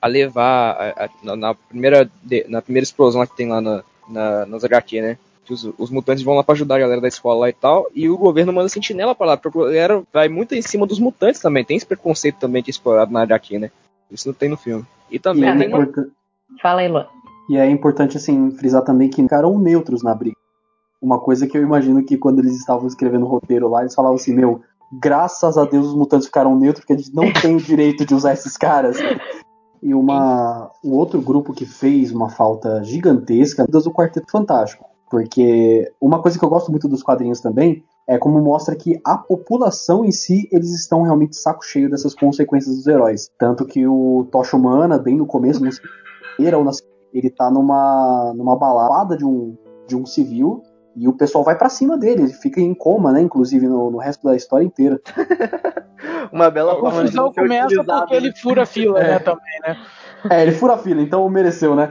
[0.00, 2.08] a levar a- a- na, primeira,
[2.48, 5.18] na primeira explosão lá que tem lá na, na, nas HQ, né?
[5.44, 7.88] Que os, os mutantes vão lá pra ajudar a galera da escola lá e tal,
[7.94, 11.00] e o governo manda sentinela pra lá, porque a galera vai muito em cima dos
[11.00, 13.70] mutantes também, tem esse preconceito também que é explorado na HQ, né?
[14.10, 14.84] Isso não tem no filme.
[15.10, 15.88] E também é, tem uma...
[16.60, 17.06] Fala aí, Luan.
[17.48, 20.36] E é importante, assim, frisar também que ficaram neutros na briga.
[21.00, 24.16] Uma coisa que eu imagino que quando eles estavam escrevendo o roteiro lá, eles falavam
[24.16, 24.60] assim, meu,
[25.00, 28.14] graças a Deus os mutantes ficaram neutros, porque a gente não tem o direito de
[28.14, 28.96] usar esses caras.
[29.82, 34.86] E uma, um outro grupo que fez uma falta gigantesca é do Quarteto Fantástico.
[35.10, 39.18] Porque uma coisa que eu gosto muito dos quadrinhos também é como mostra que a
[39.18, 43.28] população em si, eles estão realmente saco cheio dessas consequências dos heróis.
[43.38, 45.70] Tanto que o Tocha Humana, bem no começo, no
[46.36, 46.72] primeira ou na
[47.12, 49.56] ele tá numa, numa balada de um,
[49.86, 50.62] de um civil
[50.96, 53.20] e o pessoal vai pra cima dele, ele fica em coma, né?
[53.20, 55.00] Inclusive no, no resto da história inteira.
[56.32, 58.34] Uma bela A confusão começa porque ele né?
[58.36, 59.10] fura a fila, É.
[59.12, 59.76] né, também, né?
[60.30, 61.88] É, ele fura a fila, então mereceu, né?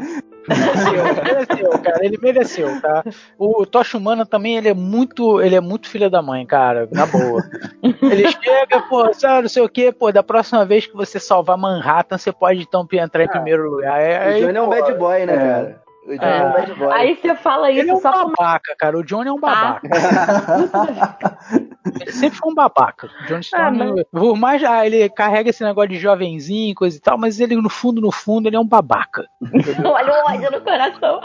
[0.48, 3.04] Mereceu, mereceu, cara, ele mereceu, tá?
[3.38, 7.06] O Tocha Humana também, ele é muito, ele é muito filho da mãe, cara, na
[7.06, 7.44] boa.
[7.84, 11.58] Ele chega, pô, sabe, não sei o que, pô, da próxima vez que você salvar
[11.58, 14.02] Manhattan, você pode então entrar em primeiro lugar.
[14.02, 15.38] É, O aí, Johnny é um bad boy, né, É.
[15.38, 15.82] cara?
[16.08, 16.54] O Johnny é, um É.
[16.54, 16.92] bad boy.
[16.92, 18.98] Aí você fala Ele é isso um só babaca, cara.
[18.98, 19.80] O Johnny é um Tá.
[19.82, 21.38] babaca.
[22.02, 23.08] Ele sempre foi um babaca.
[23.08, 26.98] O John Stone, Ah, mas- por mais ah, ele carrega esse negócio de jovenzinho, coisa
[26.98, 29.26] e tal, mas ele no fundo, no fundo, ele é um babaca.
[29.86, 31.22] Olha o ódio no coração.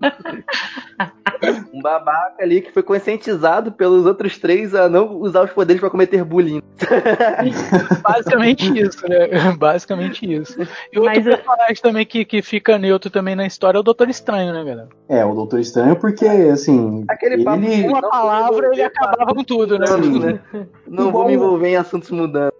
[1.72, 5.88] Um babaca ali que foi conscientizado pelos outros três a não usar os poderes pra
[5.88, 6.60] cometer bullying.
[8.02, 9.52] Basicamente isso, né?
[9.56, 10.60] Basicamente isso.
[10.92, 14.10] E outro Mas, personagem também que, que fica neutro também na história é o Doutor
[14.10, 14.88] Estranho, né, galera?
[15.08, 17.04] É, o Doutor Estranho, porque, assim.
[17.08, 17.88] Aquele papo ele...
[17.88, 19.86] Uma Não, palavra ele acabava com tudo, né?
[19.88, 20.40] Não, né?
[20.86, 22.52] Não vou me envolver em assuntos mudando.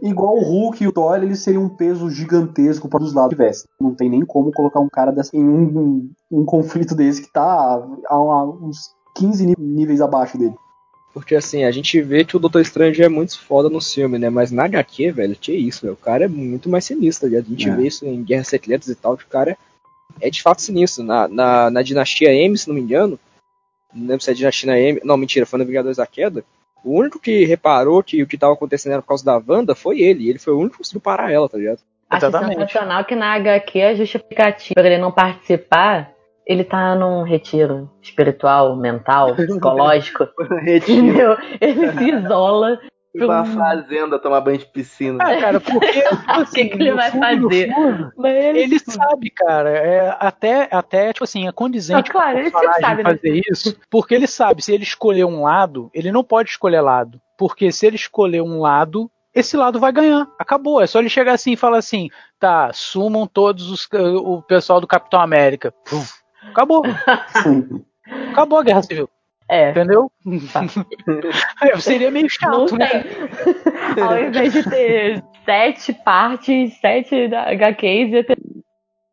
[0.00, 3.36] Igual o Hulk e o Thor, eles seriam um peso gigantesco para os lados que
[3.42, 3.66] tivesse.
[3.80, 7.42] Não tem nem como colocar um cara dessa em um, um- conflito desse que tá
[7.42, 10.54] a, a uns 15 ní- níveis abaixo dele.
[11.12, 14.30] Porque assim, a gente vê que o Doutor Estranho é muito foda no filme, né?
[14.30, 15.92] Mas na HQ, velho, que isso, velho.
[15.94, 17.26] O cara é muito mais sinistro?
[17.28, 17.74] A gente É.
[17.76, 19.58] vê isso em Guerras Secretas e tal, que o cara
[20.20, 21.04] é de fato sinistro.
[21.04, 23.18] Na, na, na Dinastia M, se não me engano,
[23.92, 26.44] não lembro se é Dinastia M, não, mentira, foi no Vingadores da Queda.
[26.84, 30.00] O único que reparou que o que tava acontecendo era por causa da Wanda foi
[30.00, 30.24] ele.
[30.24, 31.80] E ele foi o único que conseguiu parar ela, tá ligado?
[32.10, 32.60] Acho Exatamente.
[32.60, 36.12] sensacional que na HQ a justificativa pra ele não participar,
[36.46, 40.28] ele tá num retiro espiritual, mental, psicológico.
[40.60, 41.36] Retiro Entendeu?
[41.60, 42.78] Ele se isola.
[43.12, 45.18] Pra uma fazenda tomar banho de piscina.
[45.22, 46.02] Ah, cara, porque
[46.40, 47.74] O que, que ele vai fazer?
[48.16, 52.50] Mas ele, Ele sabe, cara, é, até, até, tipo assim, é condizente Ah, claro, ele
[52.50, 53.10] sempre sabe, né?
[53.10, 57.20] fazer isso, porque ele sabe, se ele escolher um lado, ele não pode escolher lado,
[57.36, 61.34] porque se ele escolher um lado, esse lado vai ganhar, acabou, é só ele chegar
[61.34, 62.08] assim e falar assim,
[62.38, 66.12] tá, sumam todos os, o pessoal do Capitão América, Puf,
[66.50, 66.82] acabou,
[68.32, 69.08] acabou a Guerra Civil.
[69.48, 69.70] É.
[69.70, 70.10] Entendeu?
[71.62, 73.04] É, Seria meio chato, né?
[74.00, 78.38] Ao invés de ter sete partes, sete da HQs, ia ter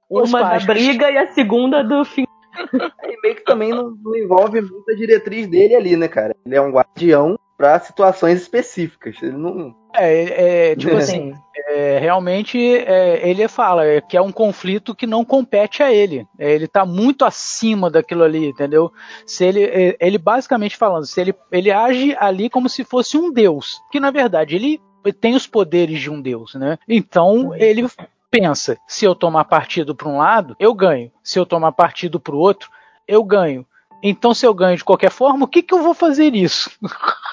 [0.10, 2.26] uma da briga e a segunda do fim.
[2.74, 6.36] E meio que também não, não envolve muito a diretriz dele ali, né, cara?
[6.46, 9.18] Ele é um guardião pra situações específicas.
[9.22, 9.76] Ele não.
[9.94, 11.34] É, é, tipo assim,
[11.68, 16.26] é, realmente é, ele fala é, que é um conflito que não compete a ele.
[16.40, 18.94] É, ele tá muito acima daquilo ali, entendeu?
[19.26, 23.30] Se ele, é, ele basicamente falando, se ele, ele age ali como se fosse um
[23.30, 24.82] deus, que na verdade ele
[25.20, 26.78] tem os poderes de um deus, né?
[26.88, 27.86] Então ele
[28.32, 31.12] pensa, se eu tomar partido para um lado, eu ganho.
[31.22, 32.70] Se eu tomar partido para o outro,
[33.06, 33.66] eu ganho.
[34.02, 36.72] Então, se eu ganho de qualquer forma, o que, que eu vou fazer isso?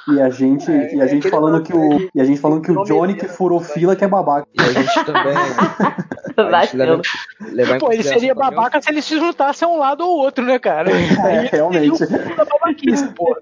[0.08, 2.40] E a gente, É, e a é gente aquele falando que o, e a gente
[2.40, 4.46] falando que o Johnny que furou fila que é babaca.
[4.54, 5.34] E a gente também.
[6.54, 10.02] a gente leva, em Pô, ele seria babaca se ele se juntasse a um lado
[10.02, 10.90] ou outro, né, cara?
[11.24, 11.98] Aí ele realmente.
[13.14, 13.36] pô.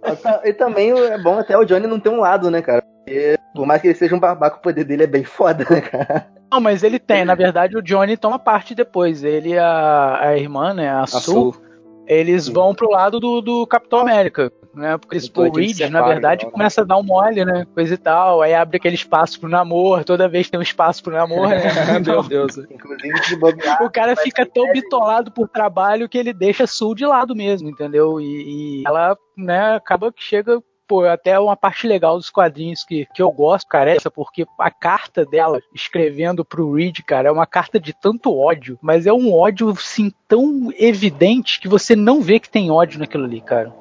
[0.44, 2.82] E também é bom até o Johnny não ter um lado, né, cara?
[3.04, 5.80] Porque, por mais que ele seja um babaca, o poder dele é bem foda, né,
[5.82, 6.26] cara?
[6.50, 9.24] Não, mas ele tem, na verdade, o Johnny toma parte depois.
[9.24, 11.63] Ele e a, a irmã, né, a, A Sul, Sul.
[12.06, 14.98] Eles vão pro lado do, do Capitão América, né?
[14.98, 16.52] Porque esse Depois Paul Reed, na verdade, então, né?
[16.52, 17.66] começa a dar um mole, né?
[17.74, 18.42] Coisa e tal.
[18.42, 21.60] Aí abre aquele espaço pro namoro, toda vez tem um espaço pro namoro, né?
[22.04, 22.56] Meu Deus.
[22.58, 23.82] Inclusive, de bobear.
[23.82, 27.68] O cara fica tão bitolado por trabalho que ele deixa a Sul de lado mesmo,
[27.68, 28.20] entendeu?
[28.20, 30.62] E, e ela, né, acaba que chega.
[30.86, 34.44] Pô, até uma parte legal dos quadrinhos que, que eu gosto, cara, é essa, porque
[34.58, 39.12] a carta dela escrevendo pro Reed, cara, é uma carta de tanto ódio, mas é
[39.12, 43.72] um ódio, assim, tão evidente que você não vê que tem ódio naquilo ali, cara.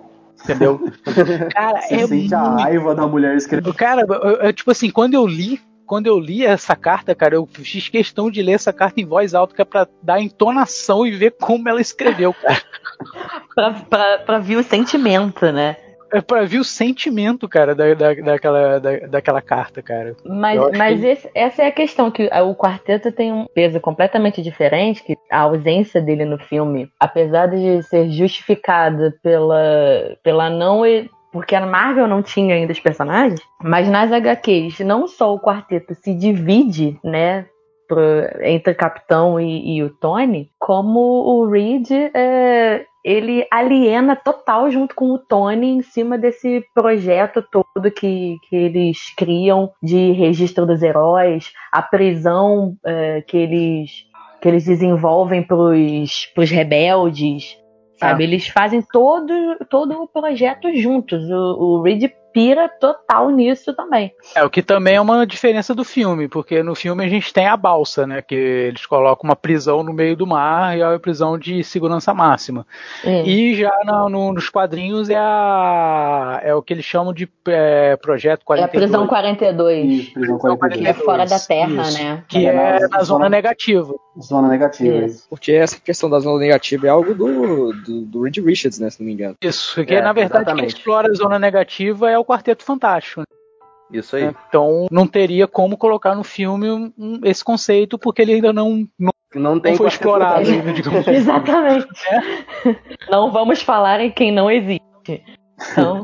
[0.44, 0.80] Entendeu?
[1.54, 3.74] Cara, Você é sente a muito raiva da mulher escrevendo.
[3.74, 7.46] Cara, eu- eu- tipo assim, quando eu li, quando eu li essa carta, cara, eu
[7.46, 11.12] fiz questão de ler essa carta em voz alta, que é pra dar entonação e
[11.12, 12.62] ver como ela escreveu, cara.
[13.56, 15.78] Pra, pra, pra ver o sentimento, né?
[16.14, 20.16] É pra ver o sentimento, cara, da, da, daquela, da, daquela carta, cara.
[20.24, 24.42] Mas, mas que- esse- essa é a questão, que o quarteto tem um peso completamente
[24.42, 30.86] diferente, que a ausência dele no filme, apesar de ser justificada pela, pela não.
[30.86, 35.40] e- Porque a Marvel não tinha ainda os personagens, mas nas HQs, não só o
[35.40, 37.46] quarteto se divide, né?
[37.86, 44.72] pro- entre o Capitão e, e o Tony, como o Reed é, ele aliena total
[44.72, 50.66] junto com o Tony em cima desse projeto todo que, que eles criam de registro
[50.66, 54.06] dos heróis, a prisão é, que eles
[54.42, 57.58] que eles desenvolvem pros, pros rebeldes,
[57.98, 58.26] sabe?
[58.26, 59.34] Eles fazem todo,
[59.70, 61.24] todo o projeto juntos.
[61.30, 64.12] O, o Reed pira total nisso também.
[64.36, 67.48] É, o que também é uma diferença do filme, porque no filme a gente tem
[67.48, 68.22] a balsa, né?
[68.22, 72.14] Que eles colocam uma prisão no meio do mar e é uma prisão de segurança
[72.14, 72.66] máxima.
[73.04, 73.24] É.
[73.24, 77.96] E já na- no- nos quadrinhos é a é o que eles chamam de é,
[77.98, 78.84] projeto É a 42.
[78.84, 80.08] prisão 42.
[80.08, 80.98] E prisão Que é 42.
[81.06, 81.98] fora da Terra, Isso.
[82.04, 82.24] né?
[82.28, 83.94] que É, é na na zona zona- negativa.
[84.22, 85.06] Zona negativa.
[85.06, 85.28] Isso.
[85.30, 88.90] Porque essa questão da zona negativa é algo do, do, do Reed Richards, né?
[88.90, 89.36] Se não me engano.
[89.42, 90.76] Isso, porque É, na verdade quem exatamente.
[90.78, 93.24] explora a zona negativa é o Quarteto Fantástico.
[93.92, 94.26] Isso aí.
[94.26, 94.36] né?
[94.50, 98.88] Então não teria como colocar no filme um- um- esse conceito, porque ele ainda não,
[99.00, 101.08] não, Não tem não foi explorado ainda, digamos.
[101.08, 101.88] Exatamente.
[103.10, 104.82] Não vamos falar em quem não existe.
[105.72, 106.04] Então,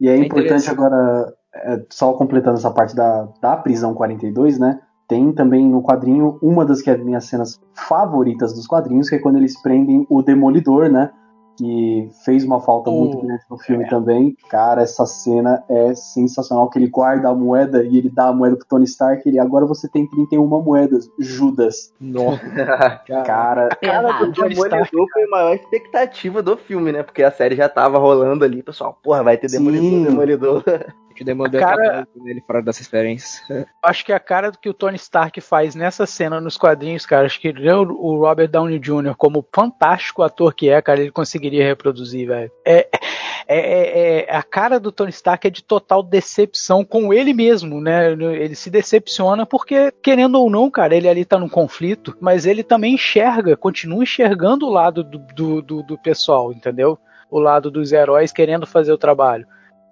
[0.00, 4.78] E é É importante agora, é, só completando essa parte da, da prisão 42, né?
[5.08, 9.18] Tem também no quadrinho uma das que é minhas cenas favoritas dos quadrinhos, que é
[9.18, 11.10] quando eles prendem o Demolidor, né?
[11.58, 14.36] Que fez uma falta Oh, muito grande no filme também.
[14.48, 18.56] Cara, essa cena é sensacional, que ele guarda a moeda e ele dá a moeda
[18.56, 19.28] pro Tony Stark.
[19.28, 21.92] Ele, agora você tem 31 moedas, Judas.
[22.00, 22.38] Nossa.
[23.06, 24.24] Cara, Cara pesado.
[24.24, 27.02] O Tony Stark, Demolidor foi a maior expectativa do filme, né?
[27.02, 28.96] Porque a série já tava rolando ali, pessoal.
[29.02, 29.58] Porra, vai ter Sim.
[29.58, 30.64] Demolidor, Demolidor.
[31.18, 32.08] Que demandou Cara- cara...
[32.26, 33.42] ele fora dessa experiência.
[33.82, 37.26] acho que a cara do que o Tony Stark faz nessa cena nos quadrinhos, cara,
[37.26, 42.28] acho que o Robert Downey Jr., como fantástico ator que é, cara, ele conseguiria reproduzir,
[42.28, 42.52] velho.
[42.64, 42.88] É,
[43.48, 47.80] é, é- é- a cara do Tony Stark é de total decepção com ele mesmo,
[47.80, 48.12] né?
[48.12, 52.62] Ele se decepciona porque, querendo ou não, cara, ele ali tá num conflito, mas ele
[52.62, 56.96] também enxerga, continua enxergando o lado do, do, do, do pessoal, entendeu?
[57.28, 59.48] O lado dos heróis querendo fazer o trabalho.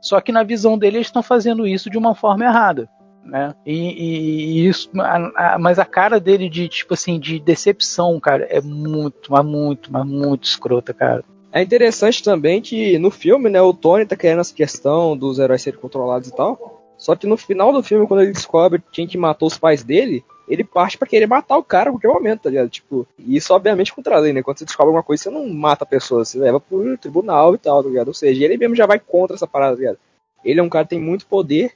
[0.06, 2.88] Só que na visão dele eles estão fazendo isso de uma forma errada.
[3.24, 3.52] Né?
[3.66, 8.44] E, e- isso, a- a- mas a cara dele de tipo assim de decepção, cara,
[8.48, 11.24] é muito, mas muito, mas muito escrota, cara.
[11.50, 15.60] É interessante também que no filme, né, o Tony tá querendo essa questão dos heróis
[15.62, 16.94] serem controlados e tal.
[16.96, 20.24] Só que no final do filme, quando ele descobre quem que matou os pais dele,
[20.48, 22.68] ele parte para querer matar o cara a qualquer momento, tá ligado?
[22.68, 24.42] Tipo, isso obviamente contra a lei, né?
[24.42, 27.58] Quando você descobre alguma coisa, você não mata a pessoa, você leva pro tribunal e
[27.58, 28.08] tal, tá ligado?
[28.08, 29.98] Ou seja, ele mesmo já vai contra essa parada, tá ligado?
[30.44, 31.72] Ele é um cara que tem muito poder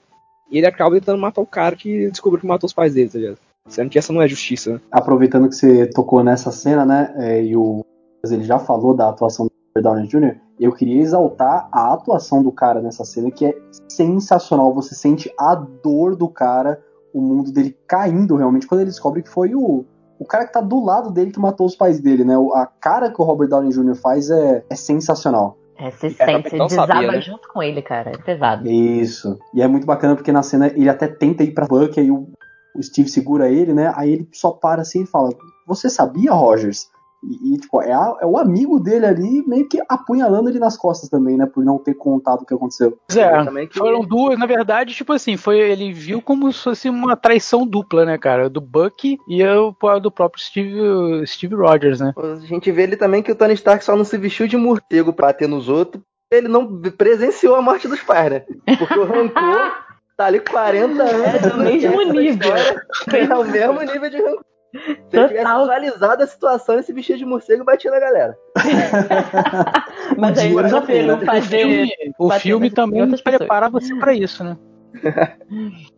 [0.51, 3.19] e ele acaba tentando matar o cara que descobriu que matou os pais dele, tá
[3.19, 3.39] ligado?
[3.69, 4.81] Sendo que essa não é justiça, né?
[4.91, 7.15] Aproveitando que você tocou nessa cena, né?
[7.19, 7.85] É, e o
[8.25, 12.53] ele já falou da atuação do Robert Downey Jr., eu queria exaltar a atuação do
[12.53, 13.59] cara nessa cena, que é
[13.89, 14.75] sensacional.
[14.75, 16.83] Você sente a dor do cara,
[17.13, 19.85] o mundo dele caindo realmente, quando ele descobre que foi o,
[20.19, 22.35] o cara que tá do lado dele que matou os pais dele, né?
[22.55, 23.95] A cara que o Robert Downey Jr.
[23.95, 25.57] faz é, é sensacional.
[25.79, 27.21] É, você sente, você desaba sabia, né?
[27.23, 28.11] junto com ele, cara.
[28.11, 28.69] É pesado.
[28.69, 29.39] Isso.
[29.55, 32.29] E é muito bacana porque na cena ele até tenta ir pra Buck, aí o,
[32.75, 33.91] o Steve segura ele, né?
[33.97, 35.31] Aí ele só para assim e fala:
[35.67, 36.91] Você sabia, Rogers?
[37.23, 40.77] E, e tipo, é, a, é, o amigo dele ali meio que apunhalando ele nas
[40.77, 41.47] costas também, né?
[41.47, 42.99] Por não ter contado o que aconteceu.
[43.15, 47.67] É, foram duas, na verdade, tipo assim, foi ele viu como se fosse uma traição
[47.67, 48.49] dupla, né, cara?
[48.49, 52.13] Do Buck e o do próprio Steve, Steve Rogers, né?
[52.17, 55.13] A gente vê ele também que o Tony Stark só não se vestiu de morcego
[55.13, 56.03] pra bater nos outros.
[56.31, 58.45] Ele não presenciou a morte dos pais, né?
[58.79, 59.73] Porque o rancor
[60.17, 61.27] tá ali 40 anos.
[61.27, 62.55] É do mesmo nível.
[62.55, 64.45] É o mesmo nível de rancor.
[64.73, 65.29] Se Total.
[65.29, 68.37] tivesse atualizado a situação, esse bichinho de morcego batia na galera.
[70.17, 71.89] Mas aí não não fazer.
[72.19, 74.57] O filme também prepara você para isso, né?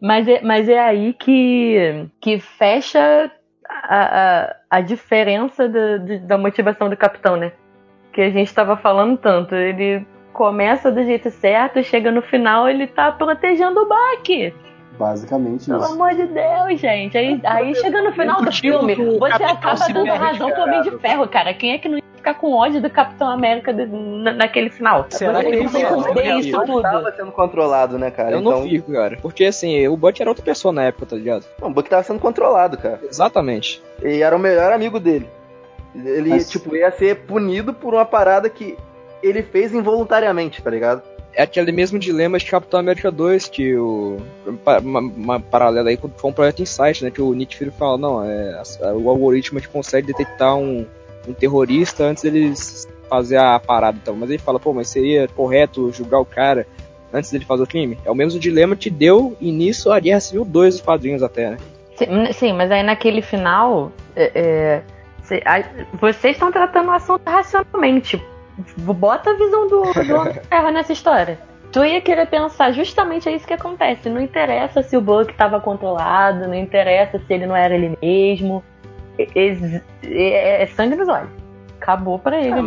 [0.00, 3.30] mas, é, mas é aí que, que fecha
[3.66, 7.52] a, a, a diferença do, de, da motivação do capitão, né?
[8.12, 9.54] Que a gente estava falando tanto.
[9.54, 14.54] Ele começa do jeito certo, chega no final, ele tá protegendo o Bucky.
[14.98, 15.92] Basicamente Pelo isso.
[15.92, 17.16] Pelo amor de Deus, gente.
[17.16, 21.26] Aí, aí chega no final do filme, você acaba dando razão pro Homem de Ferro,
[21.28, 21.54] cara.
[21.54, 25.06] Quem é que não ia ficar com ódio do Capitão América de, na, naquele final?
[25.08, 26.82] Será que ele não isso tudo?
[26.82, 28.32] tava sendo controlado, né, cara?
[28.32, 28.52] Eu então...
[28.52, 29.18] não fico, cara.
[29.20, 31.44] Porque assim, o Buck era outra pessoa na época, tá ligado?
[31.60, 33.00] Não, o Buck tava sendo controlado, cara.
[33.02, 33.82] Exatamente.
[34.02, 35.28] E era o melhor amigo dele.
[35.94, 36.50] Ele, Mas...
[36.50, 38.78] tipo, ia ser punido por uma parada que
[39.22, 41.02] ele fez involuntariamente, tá ligado?
[41.34, 44.18] É aquele mesmo dilema de Capitão América 2, que o.
[44.82, 47.10] Uma, uma paralela aí foi um projeto Insight, né?
[47.10, 48.62] Que o Nick fala, não, é,
[48.94, 50.86] o algoritmo que consegue detectar um,
[51.26, 54.14] um terrorista antes deles fazer a parada então.
[54.16, 56.66] Mas ele fala, pô, mas seria correto julgar o cara
[57.12, 57.98] antes dele fazer o crime?
[58.04, 61.56] É o mesmo dilema que deu início à Guerra Civil 2 dos quadrinhos até, né?
[61.96, 63.92] Sim, sim mas aí naquele final.
[64.16, 64.82] É, é,
[65.98, 68.22] vocês estão tratando o assunto racionalmente
[68.78, 71.38] bota a visão do, do Homem Terra nessa história.
[71.72, 74.10] Tu ia querer pensar justamente é isso que acontece.
[74.10, 78.62] Não interessa se o Buck estava controlado, não interessa se ele não era ele mesmo.
[79.18, 79.26] É,
[80.04, 81.30] é, é sangue nos olhos.
[81.80, 82.60] Acabou para ele.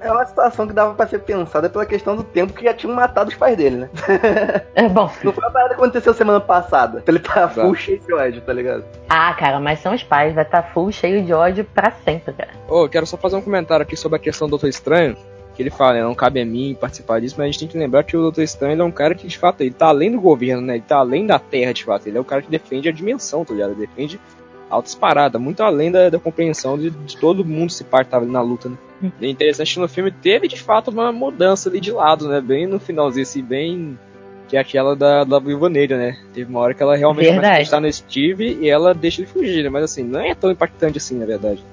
[0.00, 2.72] É, é uma situação que dava para ser pensada pela questão do tempo que já
[2.72, 3.90] tinham matado os pais dele, né?
[4.76, 5.10] É bom.
[5.24, 7.02] Não foi a parada que aconteceu semana passada.
[7.06, 8.84] Ele tá full cheio de ódio, tá ligado?
[9.08, 12.32] Ah, cara, mas são os pais, vai estar tá full cheio de ódio pra sempre,
[12.32, 12.50] cara.
[12.68, 15.16] Ô, oh, quero só fazer um comentário aqui sobre a questão do Doutor Estranho
[15.54, 17.78] que ele fala, né, não cabe a mim participar disso, mas a gente tem que
[17.78, 20.20] lembrar que o Doutor Estranho é um cara que, de fato, ele tá além do
[20.20, 20.74] governo, né?
[20.74, 22.06] Ele tá além da Terra, de fato.
[22.06, 23.72] Ele é o cara que defende a dimensão, tá ligado?
[23.72, 24.18] Ele defende
[24.70, 28.32] altas paradas, muito além da, da compreensão de, de, todo mundo se parte tava ali
[28.32, 28.76] na luta, né?
[29.02, 29.10] Hum.
[29.20, 32.40] É interessante que no filme teve, de fato, uma mudança ali de lado, né?
[32.40, 33.98] Bem no finalzinho, assim, bem...
[34.48, 36.18] Que é aquela da, da Viúva Negra, né?
[36.34, 37.42] Teve uma hora que ela realmente verdade.
[37.42, 39.70] começa a estar no Steve e ela deixa ele fugir, né?
[39.70, 41.64] Mas assim, não é tão impactante assim, na verdade.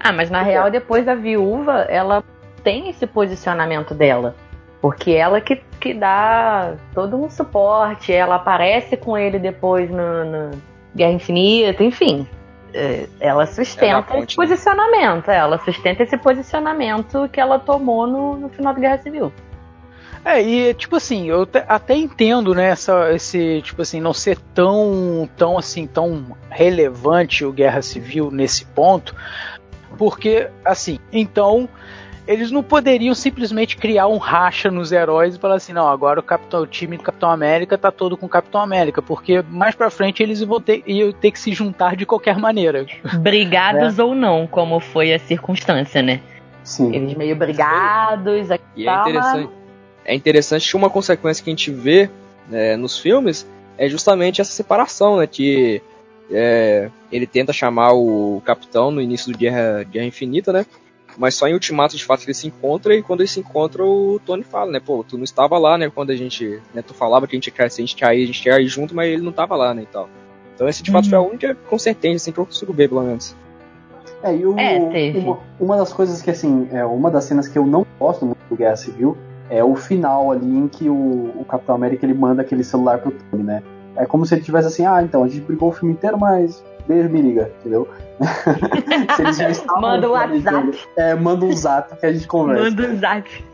[0.00, 2.24] Ah, mas na real, depois da viúva, ela
[2.66, 4.34] tem esse posicionamento dela.
[4.82, 10.50] Porque ela que, que dá todo um suporte, ela aparece com ele depois no, no
[10.92, 12.26] Guerra Infinita, enfim.
[12.74, 14.44] É, ela sustenta é esse né?
[14.44, 19.32] posicionamento, ela sustenta esse posicionamento que ela tomou no, no final da Guerra Civil.
[20.24, 25.30] É, e tipo assim, eu até entendo, né, essa, esse, tipo assim, não ser tão,
[25.36, 29.14] tão assim, tão relevante o Guerra Civil nesse ponto,
[29.96, 31.68] porque, assim, então
[32.26, 36.22] eles não poderiam simplesmente criar um racha nos heróis e falar assim, não, agora o,
[36.22, 39.90] Capitão, o time do Capitão América tá todo com o Capitão América, porque mais pra
[39.90, 42.84] frente eles vão ter, iam ter que se juntar de qualquer maneira.
[43.20, 44.02] Brigados é.
[44.02, 46.20] ou não, como foi a circunstância, né?
[46.64, 46.94] Sim.
[46.94, 48.48] Eles meio brigados.
[48.74, 49.50] E é interessante,
[50.04, 52.10] é interessante que uma consequência que a gente vê
[52.48, 53.46] né, nos filmes
[53.78, 55.28] é justamente essa separação, né?
[55.28, 55.80] Que
[56.30, 60.66] é, ele tenta chamar o capitão no início do Guerra, Guerra Infinita, né?
[61.18, 64.20] Mas só em Ultimato, de fato, ele se encontra e quando ele se encontra, o
[64.24, 64.80] Tony fala, né?
[64.80, 65.90] Pô, tu não estava lá, né?
[65.90, 66.82] Quando a gente, né?
[66.82, 68.68] Tu falava que a gente quer, se a gente quer ir, a gente quer ir
[68.68, 69.82] junto, mas ele não estava lá, né?
[69.82, 70.08] E tal.
[70.54, 71.10] Então esse, de fato, uhum.
[71.10, 73.34] foi a única consentência, assim, que eu consigo ver, pelo menos.
[74.22, 74.78] É, e o, é,
[75.18, 78.38] uma, uma, das coisas que, assim, é uma das cenas que eu não gosto muito
[78.48, 79.16] do Guerra Civil
[79.48, 83.12] é o final ali em que o, o Capitão América ele manda aquele celular pro
[83.12, 83.62] Tony, né?
[83.94, 86.62] É como se ele tivesse assim, ah, então, a gente brigou o filme inteiro, mas
[86.86, 87.88] beijo, me liga, entendeu?
[89.14, 90.78] se eles já estavam manda o WhatsApp.
[90.96, 92.64] É, manda um zap que a gente conversa.
[92.64, 93.44] Manda um zap.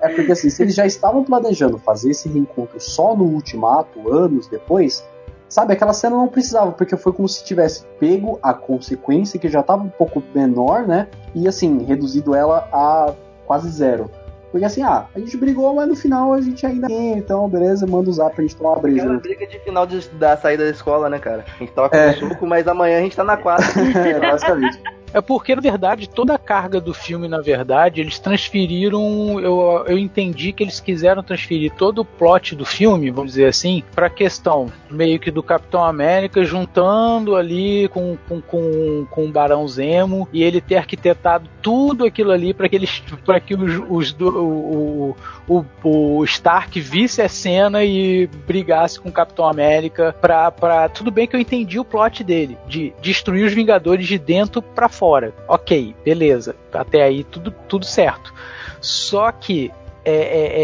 [0.00, 4.46] É porque assim, se eles já estavam planejando fazer esse reencontro só no ultimato, anos
[4.46, 5.04] depois,
[5.48, 9.60] sabe, aquela cena não precisava, porque foi como se tivesse pego a consequência que já
[9.60, 11.08] estava um pouco menor, né?
[11.34, 13.14] E assim, reduzido ela a
[13.46, 14.10] quase zero.
[14.54, 17.88] Porque assim, ah, a gente brigou, mas no final a gente ainda tem, então beleza,
[17.88, 19.00] manda usar pra gente tomar uma brisa.
[19.00, 21.44] Aquela briga de final de, da saída da escola, né, cara?
[21.56, 22.12] A gente tava com é.
[22.12, 23.66] suco, mas amanhã a gente tá na quadra.
[23.98, 24.80] é, basicamente.
[25.14, 29.38] É porque, na verdade, toda a carga do filme, na verdade, eles transferiram.
[29.38, 33.84] Eu, eu entendi que eles quiseram transferir todo o plot do filme, vamos dizer assim,
[33.94, 39.66] pra questão meio que do Capitão América juntando ali com, com, com, com o Barão
[39.68, 44.16] Zemo e ele ter arquitetado tudo aquilo ali para que eles para que os, os
[44.20, 45.16] o,
[45.48, 50.88] o, o, Stark visse a cena e brigasse com o Capitão América pra, pra.
[50.88, 54.88] Tudo bem que eu entendi o plot dele, de destruir os Vingadores de dentro para
[54.88, 55.34] fora fora.
[55.46, 56.56] Ok, beleza.
[56.72, 58.32] Até aí tudo, tudo certo.
[58.80, 59.70] Só que
[60.02, 60.62] é, é,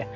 [0.00, 0.06] é,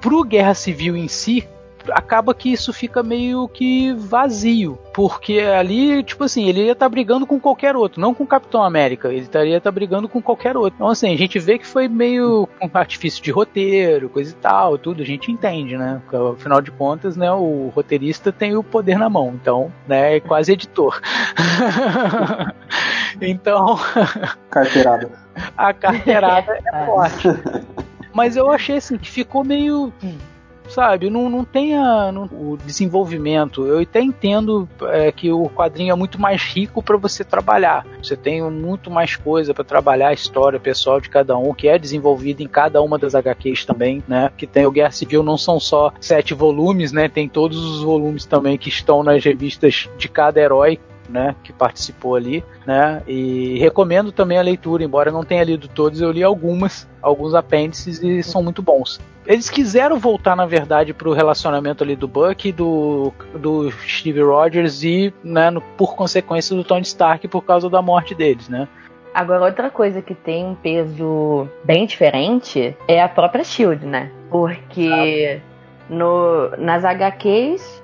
[0.00, 1.46] pro Guerra Civil em si,
[1.92, 4.78] acaba que isso fica meio que vazio.
[4.94, 8.26] Porque ali, tipo assim, ele ia estar tá brigando com qualquer outro, não com o
[8.26, 9.08] Capitão América.
[9.08, 10.74] Ele estaria estar tá brigando com qualquer outro.
[10.76, 14.78] Então, assim, a gente vê que foi meio um artifício de roteiro, coisa e tal,
[14.78, 15.02] tudo.
[15.02, 16.00] A gente entende, né?
[16.02, 19.32] Porque, afinal de contas, né, o roteirista tem o poder na mão.
[19.34, 21.00] Então, né, é quase editor.
[23.20, 23.78] então.
[24.50, 25.10] Carteirada.
[25.56, 27.28] A carteirada é forte.
[28.12, 29.92] Mas eu achei assim que ficou meio
[30.68, 31.10] sabe?
[31.10, 33.66] Não, não tem a, não, o desenvolvimento.
[33.66, 37.86] Eu até entendo é, que o quadrinho é muito mais rico para você trabalhar.
[38.02, 41.78] Você tem muito mais coisa para trabalhar a história pessoal de cada um, que é
[41.78, 44.30] desenvolvida em cada uma das HQs também, né?
[44.36, 47.08] Que tem o Guerra Civil não são só sete volumes, né?
[47.08, 50.78] Tem todos os volumes também que estão nas revistas de cada herói
[51.08, 56.00] né, que participou ali, né, e recomendo também a leitura, embora não tenha lido todos,
[56.00, 59.00] eu li algumas, alguns apêndices e são muito bons.
[59.26, 64.84] Eles quiseram voltar, na verdade, para o relacionamento ali do Buck, do, do Steve Rogers
[64.84, 68.68] e, né, no, por consequência, do Tony Stark por causa da morte deles, né?
[69.12, 74.12] Agora, outra coisa que tem um peso bem diferente é a própria Shield, né?
[74.30, 75.40] Porque
[75.88, 77.82] no, nas HQs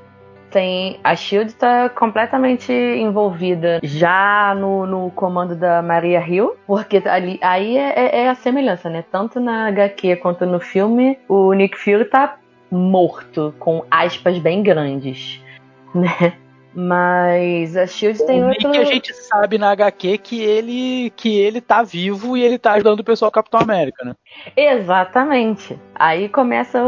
[0.52, 7.38] tem a Shield está completamente envolvida já no, no comando da Maria Hill, porque ali
[7.42, 9.04] aí é, é, é, a semelhança, né?
[9.10, 12.36] Tanto na HQ quanto no filme, o Nick Fury tá
[12.70, 15.40] morto com aspas bem grandes,
[15.94, 16.34] né?
[16.74, 18.70] Mas a Shield tem outro.
[18.70, 22.72] que a gente sabe na HQ que ele que ele tá vivo e ele tá
[22.72, 24.14] ajudando o pessoal Capitão América, né?
[24.56, 25.78] Exatamente.
[25.94, 26.82] Aí começa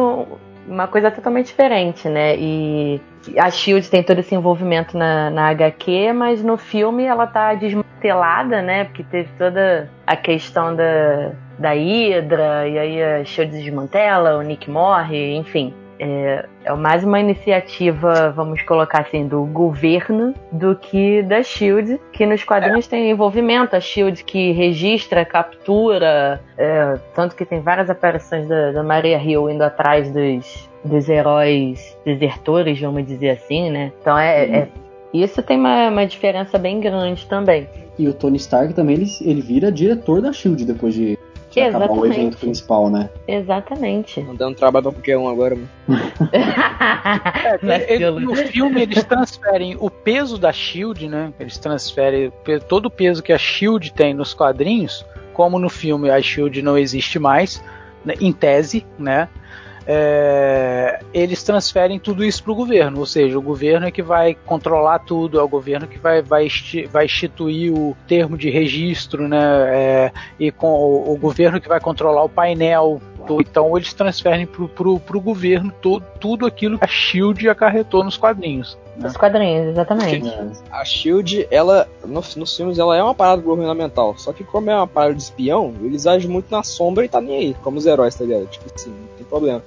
[0.67, 2.35] uma coisa totalmente diferente, né?
[2.39, 2.99] E
[3.39, 8.63] a Shield tem todo esse envolvimento na, na HQ, mas no filme ela tá desmantelada,
[8.63, 8.85] né?
[8.85, 14.71] Porque teve toda a questão da, da Hydra, e aí a Shield desmantela, o Nick
[14.71, 15.73] morre, enfim.
[15.99, 22.27] É, é mais uma iniciativa, vamos colocar assim, do governo do que da Shield, que
[22.27, 22.91] nos quadrinhos é.
[22.91, 23.77] tem envolvimento.
[23.77, 29.49] A Shield que registra, captura, é, tanto que tem várias aparições da, da Maria Hill
[29.49, 33.93] indo atrás dos, dos heróis desertores, vamos dizer assim, né?
[34.01, 34.69] Então é, é
[35.13, 37.69] isso tem uma, uma diferença bem grande também.
[37.99, 41.17] E o Tony Stark também ele, ele vira diretor da Shield depois de
[41.55, 41.85] que Exatamente.
[41.85, 43.09] acabar o evento principal, né?
[43.29, 44.21] Exatamente.
[44.23, 45.71] Não dando trabalho pra qualquer um agora, mano.
[47.63, 51.33] é, ele, no filme eles transferem o peso da Shield, né?
[51.39, 52.33] Eles transferem
[52.69, 56.77] todo o peso que a Shield tem nos quadrinhos, como no filme a Shield não
[56.77, 57.63] existe mais,
[58.05, 59.29] né, em tese, né?
[59.87, 64.35] É, eles transferem tudo isso para o governo, ou seja, o governo é que vai
[64.35, 66.49] controlar tudo, é o governo que vai, vai,
[66.91, 69.43] vai instituir o termo de registro, né?
[69.69, 73.01] É, e com o, o, governo que vai controlar o painel.
[73.41, 78.79] Então eles transferem para o governo todo, tudo aquilo que a Shield acarretou nos quadrinhos.
[78.99, 79.09] Né?
[79.09, 80.31] Os quadrinhos, exatamente.
[80.71, 84.15] A Shield, ela, no, nos filmes, ela é uma parada governamental.
[84.19, 87.19] Só que como é uma parada de espião, eles agem muito na sombra e tá
[87.19, 88.47] nem aí, como os heróis, tá ligado?
[88.47, 89.63] Tipo assim, não tem problema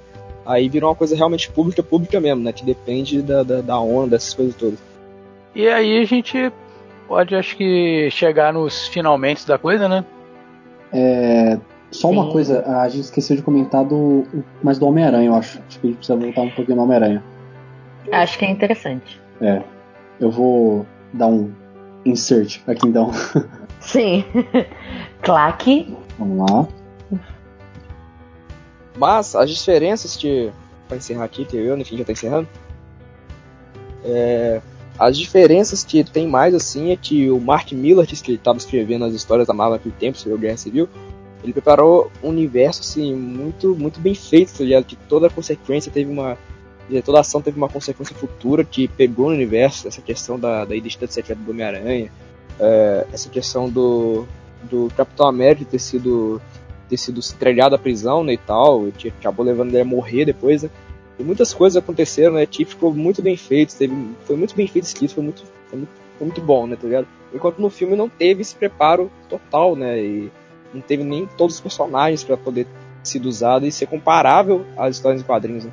[0.48, 2.52] aí virou uma coisa realmente pública, pública mesmo, né?
[2.52, 4.78] Que depende da, da, da onda, dessas coisas todas.
[5.54, 6.50] E aí a gente
[7.06, 10.04] pode, acho que, chegar nos finalmente da coisa, né?
[10.90, 11.58] É,
[11.90, 12.14] só Sim.
[12.14, 14.24] uma coisa, a gente esqueceu de comentar do,
[14.62, 15.60] mais do Homem-Aranha, eu acho.
[15.68, 17.22] Acho que a gente precisa voltar um pouquinho no Homem-Aranha.
[18.10, 19.20] Acho que é interessante.
[19.40, 19.62] É.
[20.18, 21.52] Eu vou dar um
[22.04, 23.10] insert aqui então.
[23.80, 24.24] Sim.
[25.22, 25.94] Claque.
[26.18, 26.77] Vamos lá.
[28.98, 30.50] Mas as diferenças de.
[30.88, 32.48] Pra encerrar aqui, que eu, enfim, já tá encerrando.
[34.04, 34.60] É,
[34.98, 39.14] as diferenças que tem mais assim é que o Mark Miller, que estava escrevendo as
[39.14, 40.88] histórias da Marvel naquele tempo sobre a Guerra Civil,
[41.44, 44.84] ele preparou um universo assim muito muito bem feito, tá ligado?
[44.84, 46.36] Que toda consequência teve uma
[47.04, 51.12] toda ação teve uma consequência futura que pegou no universo essa questão da, da identidade
[51.12, 52.10] secreta do Homem-Aranha,
[52.58, 54.26] é, essa questão do,
[54.64, 56.40] do Capitão América ter sido
[56.88, 60.62] ter sido estrelhado à prisão né, e tal, que acabou levando ele a morrer depois,
[60.62, 60.70] né?
[61.18, 62.46] E muitas coisas aconteceram, né?
[62.46, 65.90] Tipo, ficou muito bem feito, teve, foi muito bem feito escrito, foi muito, foi muito,
[66.16, 67.06] foi muito bom, né, tá ligado?
[67.34, 70.00] Enquanto no filme não teve esse preparo total, né?
[70.00, 70.30] E
[70.72, 72.66] não teve nem todos os personagens para poder
[73.02, 75.72] ser usado e ser comparável às histórias em quadrinhos, né?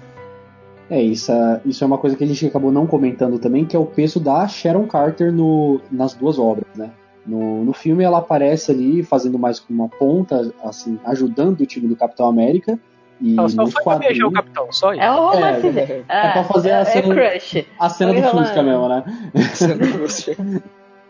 [0.89, 3.75] É, isso, é, isso é uma coisa que a gente acabou não comentando também, que
[3.75, 6.91] é o peso da Sharon Carter no, nas duas obras, né?
[7.25, 11.87] No, no filme ela aparece ali fazendo mais como uma ponta, assim, ajudando o time
[11.87, 12.79] do Capitão América.
[13.19, 15.01] E ela só foi pra beijar o Capitão, só isso.
[15.01, 15.67] É o romance.
[15.67, 17.65] É, é, é pra fazer é, a cena, é crush.
[17.79, 19.03] a cena do Fusca mesmo, né?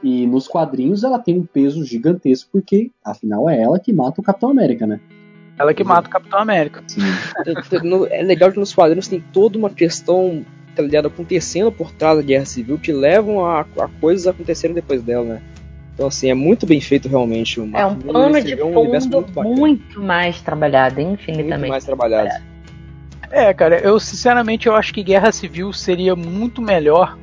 [0.03, 4.23] e nos quadrinhos ela tem um peso gigantesco, porque afinal é ela que mata o
[4.23, 4.99] Capitão América, né?
[5.57, 6.83] Ela que mata o Capitão América.
[8.11, 10.45] é legal que nos quadrinhos tem toda uma questão
[10.75, 15.01] tá ligado, acontecendo por trás da Guerra Civil que levam a, a coisas acontecerem depois
[15.01, 15.41] dela, né?
[15.95, 17.59] Então, assim, é muito bem feito realmente.
[17.59, 21.59] O é um plano de fundo um muito, muito, mais trabalhado, infinitamente.
[21.59, 22.29] Muito mais trabalhado.
[23.31, 27.17] É, cara, eu sinceramente eu acho que Guerra Civil seria muito melhor,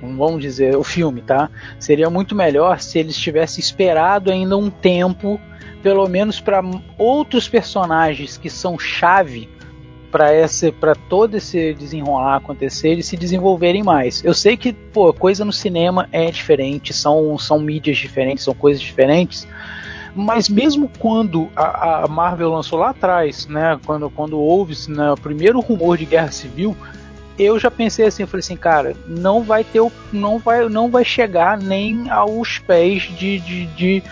[0.00, 1.50] vamos dizer, o filme, tá?
[1.80, 5.40] Seria muito melhor se eles tivessem esperado ainda um tempo,
[5.82, 6.62] pelo menos para
[6.96, 9.48] outros personagens que são chave
[10.12, 14.22] para esse para todo esse desenrolar acontecer e se desenvolverem mais.
[14.22, 18.80] Eu sei que, pô, coisa no cinema é diferente, são são mídias diferentes, são coisas
[18.80, 19.48] diferentes.
[20.14, 25.16] Mas mesmo quando a, a Marvel lançou lá atrás, né, quando quando houve né, o
[25.16, 26.76] primeiro rumor de guerra civil,
[27.38, 29.80] eu já pensei assim, falei assim, cara, não vai ter,
[30.12, 34.02] não vai, não vai chegar nem aos pés de, de, de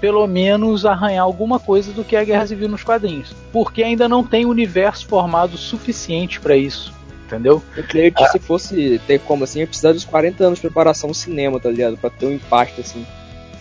[0.00, 4.08] pelo menos arranhar alguma coisa do que é a Guerra Civil nos quadrinhos, porque ainda
[4.08, 6.92] não tem universo formado suficiente para isso.
[7.26, 7.62] Entendeu?
[7.76, 8.28] Eu creio que ah.
[8.28, 11.68] se fosse ter como assim, ia precisar dos 40 anos de preparação no cinema, tá
[11.68, 11.98] ligado?
[11.98, 13.06] Pra ter um impacto assim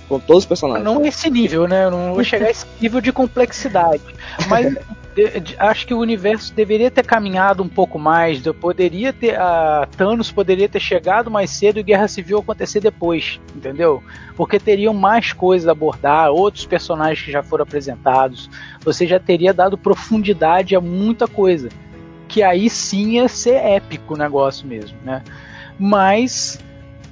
[0.07, 0.85] com todos os personagens.
[0.85, 1.85] Não esse nível, né?
[1.85, 4.01] Eu não vou chegar a esse nível de complexidade.
[4.47, 4.73] Mas
[5.57, 8.41] acho que o universo deveria ter caminhado um pouco mais.
[8.59, 9.39] Poderia ter.
[9.39, 14.03] A Thanos poderia ter chegado mais cedo e Guerra Civil acontecer depois, entendeu?
[14.35, 18.49] Porque teriam mais coisas a abordar, outros personagens que já foram apresentados.
[18.81, 21.69] Você já teria dado profundidade a muita coisa.
[22.27, 25.23] Que aí sim ia ser épico o negócio mesmo, né?
[25.79, 26.59] Mas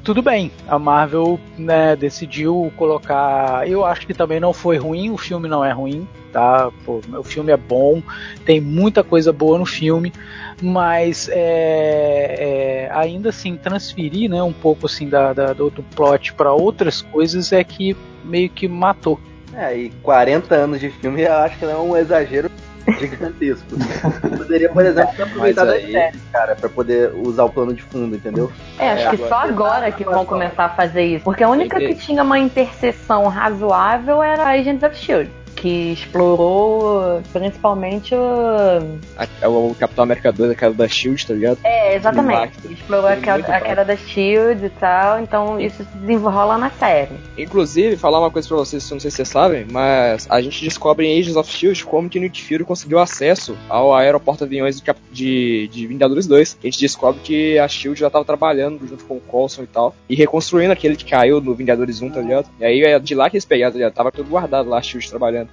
[0.06, 3.68] tudo bem, a Marvel né, decidiu colocar.
[3.68, 6.70] Eu acho que também não foi ruim, o filme não é ruim, tá?
[6.86, 8.04] Pô, o filme é bom,
[8.46, 10.12] tem muita coisa boa no filme,
[10.62, 11.38] mas é,
[12.38, 17.02] é, ainda assim transferir, né, um pouco assim da, da do, do plot para outras
[17.02, 19.18] coisas é que meio que matou.
[19.54, 22.52] É, e 40 anos de filme eu acho que não é um exagero
[23.00, 23.66] gigantesco.
[24.38, 25.90] Poderia, por exemplo, ter aproveitado aí...
[25.90, 28.52] série, cara, pra poder usar o plano de fundo, entendeu?
[28.78, 31.24] É, acho é, que só agora que vão começar a fazer isso.
[31.24, 37.22] Porque a única que tinha uma interseção razoável era a Agents of Shield que explorou
[37.32, 39.00] principalmente o.
[39.18, 41.60] A, o Capitão América 2, a queda da Shield, tá ligado?
[41.64, 42.54] É, exatamente.
[42.70, 47.16] Explorou a queda, a queda da Shield e tal, então isso se desenrola na série.
[47.38, 51.08] Inclusive, falar uma coisa pra vocês, não sei se vocês sabem, mas a gente descobre
[51.08, 55.68] em Agents of Shield como que Nick Fury conseguiu acesso ao aeroporto aviões de, de,
[55.68, 56.58] de Vingadores 2.
[56.62, 59.96] A gente descobre que a Shield já tava trabalhando junto com o Coulson e tal,
[60.10, 62.50] e reconstruindo aquele que caiu no Vingadores 1, tá ligado?
[62.60, 63.94] E aí é de lá que eles pegaram, tá ligado?
[63.94, 65.50] Tava tudo guardado lá, a Shield trabalhando.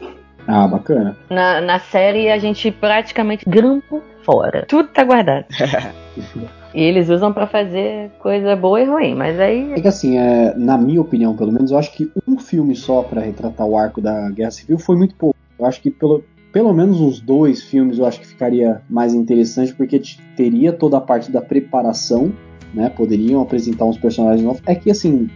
[0.47, 1.17] Ah, bacana.
[1.31, 4.65] Na, na série a gente praticamente grampo fora.
[4.67, 5.47] Tudo tá guardado.
[6.75, 9.73] e eles usam para fazer coisa boa e ruim, mas aí.
[9.73, 13.03] É que assim, é, na minha opinião, pelo menos, eu acho que um filme só
[13.03, 15.37] para retratar o arco da Guerra Civil foi muito pouco.
[15.59, 19.75] Eu acho que pelo, pelo menos uns dois filmes eu acho que ficaria mais interessante,
[19.75, 20.01] porque
[20.37, 22.33] teria toda a parte da preparação,
[22.75, 22.89] né?
[22.91, 24.63] Poderiam apresentar uns personagens novos.
[24.67, 25.29] É que assim,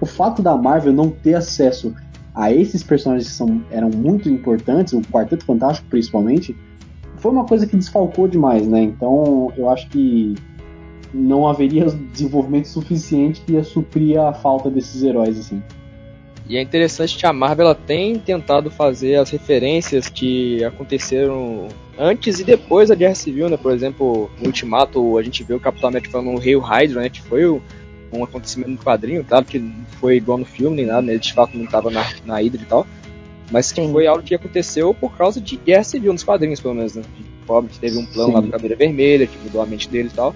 [0.00, 1.94] o fato da Marvel não ter acesso
[2.34, 6.56] a esses personagens que são, eram muito importantes, o Quarteto Fantástico principalmente,
[7.16, 8.82] foi uma coisa que desfalcou demais, né?
[8.82, 10.34] Então eu acho que
[11.12, 15.62] não haveria desenvolvimento suficiente que ia suprir a falta desses heróis, assim.
[16.48, 22.40] E é interessante que a Marvel ela tem tentado fazer as referências que aconteceram antes
[22.40, 23.56] e depois da Guerra Civil, né?
[23.56, 27.08] Por exemplo, no Ultimato a gente vê o Capitão América falando no Rei Hydra, né?
[27.08, 27.62] Que foi o,
[28.12, 31.12] um acontecimento no quadrinho, claro que não foi igual no filme nem nada, né?
[31.12, 32.86] ele de fato não estava na, na Hydra e tal,
[33.50, 36.94] mas que foi algo que aconteceu por causa de guerra civil nos quadrinhos, pelo menos,
[36.94, 37.02] né?
[37.16, 38.34] De pobre que teve um plano Sim.
[38.34, 40.34] lá do Caveira Vermelha, que mudou a mente dele e tal.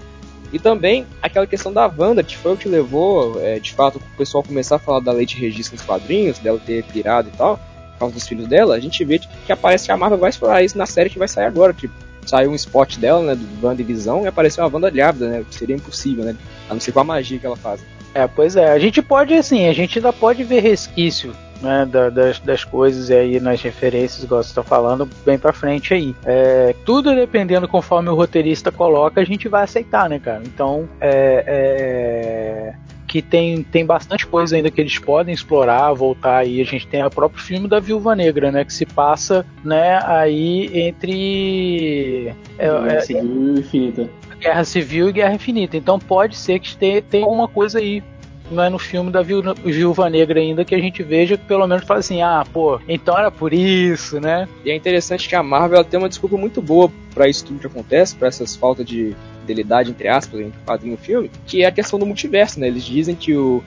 [0.52, 4.16] E também aquela questão da Wanda, que foi o que levou, é, de fato, o
[4.18, 7.56] pessoal começar a falar da lei de registro nos quadrinhos, dela ter pirado e tal,
[7.56, 10.30] por causa dos filhos dela, a gente vê que, que aparece que a Marvel vai
[10.30, 11.94] explorar isso na série que vai sair agora, tipo,
[12.26, 15.44] saiu um spot dela, né, do Wanda e Visão, e apareceu uma Wanda grávida, né,
[15.48, 16.36] que seria impossível, né,
[16.68, 17.80] a não ser com a magia que ela faz.
[18.14, 22.10] É, pois é, a gente pode, assim, a gente ainda pode ver resquício né, da,
[22.10, 26.14] das, das coisas aí nas referências, igual você está falando, bem para frente aí.
[26.24, 30.42] É, tudo dependendo conforme o roteirista coloca, a gente vai aceitar, né, cara?
[30.44, 32.74] Então, é, é,
[33.06, 36.60] que tem, tem bastante coisa ainda que eles podem explorar, voltar aí.
[36.60, 40.70] A gente tem o próprio filme da Viúva Negra, né, que se passa, né, aí
[40.78, 44.10] entre é, Guerra Civil e Infinita.
[44.40, 45.76] Guerra Civil e Guerra Infinita.
[45.76, 48.02] Então pode ser que tenha, tenha alguma coisa aí
[48.50, 51.84] não é no filme da Viúva Negra ainda que a gente veja que pelo menos
[51.84, 54.48] fala assim, ah, pô, então era por isso, né?
[54.64, 57.66] E é interessante que a Marvel tem uma desculpa muito boa para isso tudo que
[57.66, 59.16] acontece, para essas faltas de
[59.46, 62.58] fidelidade, entre aspas, entre o quadrinho e o filme, que é a questão do multiverso,
[62.58, 62.66] né?
[62.66, 63.62] Eles dizem que o,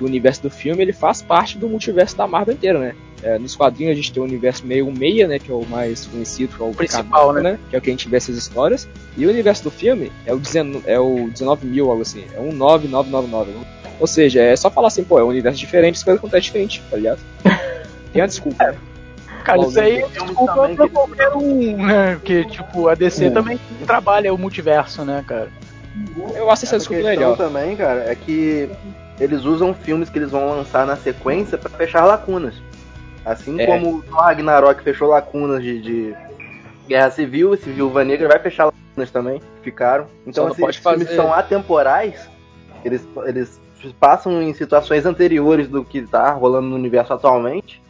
[0.00, 2.94] o universo do filme ele faz parte do multiverso da Marvel inteira, né?
[3.22, 6.06] É, nos quadrinhos a gente tem o universo meio meia, né, que é o mais
[6.06, 7.58] conhecido, que é o principal, canal, né?
[7.68, 8.88] Que é o que a gente vê essas histórias.
[9.16, 12.24] E o universo do filme é o, 19, é o 19 mil, algo assim.
[12.34, 13.66] É um 9999.
[14.00, 16.82] Ou seja, é só falar assim, pô, é um universo diferente, as coisas acontecem diferente,
[16.90, 17.20] tá ligado?
[18.12, 18.64] Tem a desculpa.
[18.64, 18.89] É.
[19.44, 22.14] Cara, isso aí é desculpa pra qualquer um, né?
[22.16, 23.30] Porque, tipo, a DC é.
[23.30, 25.48] também trabalha o multiverso, né, cara?
[26.34, 27.36] Eu acho essa desculpa legal.
[27.36, 28.68] também, cara, é que
[29.18, 32.54] eles usam filmes que eles vão lançar na sequência para fechar lacunas.
[33.24, 33.66] Assim é.
[33.66, 36.16] como o Ragnarok fechou lacunas de, de,
[36.88, 40.06] Guerra Civil, esse Viúva Negra vai fechar lacunas também, ficaram.
[40.26, 41.04] Então, esses assim, fazer...
[41.04, 42.28] filmes são atemporais,
[42.84, 43.60] eles, eles
[43.98, 47.82] passam em situações anteriores do que tá rolando no universo atualmente,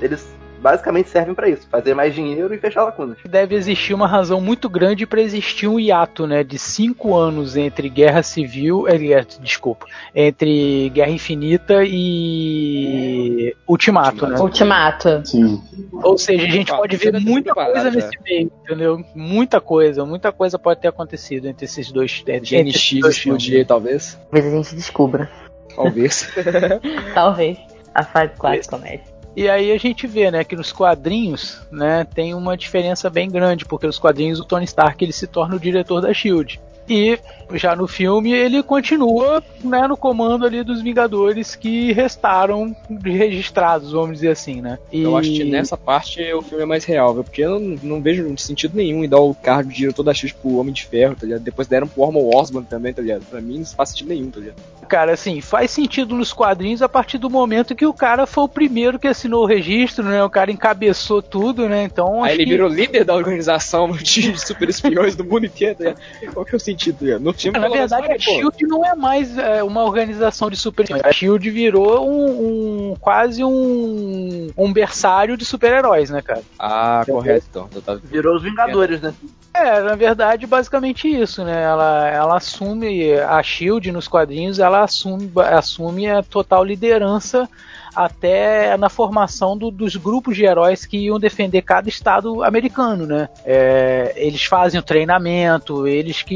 [0.00, 0.26] eles
[0.60, 3.18] basicamente servem para isso, fazer mais dinheiro e fechar lacunas.
[3.24, 7.88] Deve existir uma razão muito grande para existir um hiato, né, de cinco anos entre
[7.88, 8.96] Guerra Civil, é,
[9.40, 14.38] desculpa, entre Guerra Infinita e Ultimato, né?
[14.38, 15.22] Ultimato.
[15.24, 15.62] Sim.
[15.92, 19.04] Ou seja, a gente ah, pode ver muita coisa nesse meio, entendeu?
[19.14, 22.22] Muita coisa, muita coisa pode ter acontecido entre esses dois.
[22.26, 24.18] Entre NX explodir, talvez.
[24.30, 25.30] Talvez a gente descubra.
[25.74, 26.28] Talvez.
[27.14, 27.58] talvez.
[27.94, 29.15] A fase 4 comece.
[29.36, 33.66] E aí a gente vê, né, que nos quadrinhos, né, tem uma diferença bem grande,
[33.66, 36.58] porque nos quadrinhos o Tony Stark ele se torna o diretor da Shield.
[36.88, 37.18] E
[37.54, 44.14] já no filme ele continua né, no comando ali dos Vingadores que restaram registrados, vamos
[44.14, 44.78] dizer assim, né?
[44.92, 45.02] E...
[45.02, 47.24] Eu acho que nessa parte o filme é mais real, viu?
[47.24, 50.32] porque eu não, não vejo sentido nenhum em dar o cargo de diretor da X
[50.32, 51.42] pro Homem de Ferro, tá ligado?
[51.42, 53.24] Depois deram pro Ormond Osborn também, tá ligado?
[53.24, 54.56] Pra mim não faz sentido nenhum, tá ligado?
[54.88, 58.48] Cara, assim, faz sentido nos quadrinhos a partir do momento que o cara foi o
[58.48, 60.22] primeiro que assinou o registro, né?
[60.22, 61.84] O cara encabeçou tudo, né?
[61.84, 62.22] Então.
[62.22, 62.50] Aí ele que...
[62.50, 66.00] virou líder da organização de super espiões do mundo inteiro, ligado?
[66.32, 67.22] Qual que é o sentido, ligado?
[67.22, 71.12] No filme, Na verdade, a Shield não é mais é, uma organização de super A
[71.12, 76.42] Shield virou um, um quase um, um berçário de super-heróis, né, cara?
[76.58, 78.00] Ah, correto, então.
[78.04, 79.12] Virou os Vingadores, né?
[79.56, 81.62] É, na verdade, basicamente isso, né?
[81.62, 87.48] Ela, ela assume a Shield nos quadrinhos, ela assume, assume a total liderança
[87.94, 93.28] até na formação do, dos grupos de heróis que iam defender cada estado americano, né?
[93.44, 96.34] É, eles fazem o treinamento, eles que,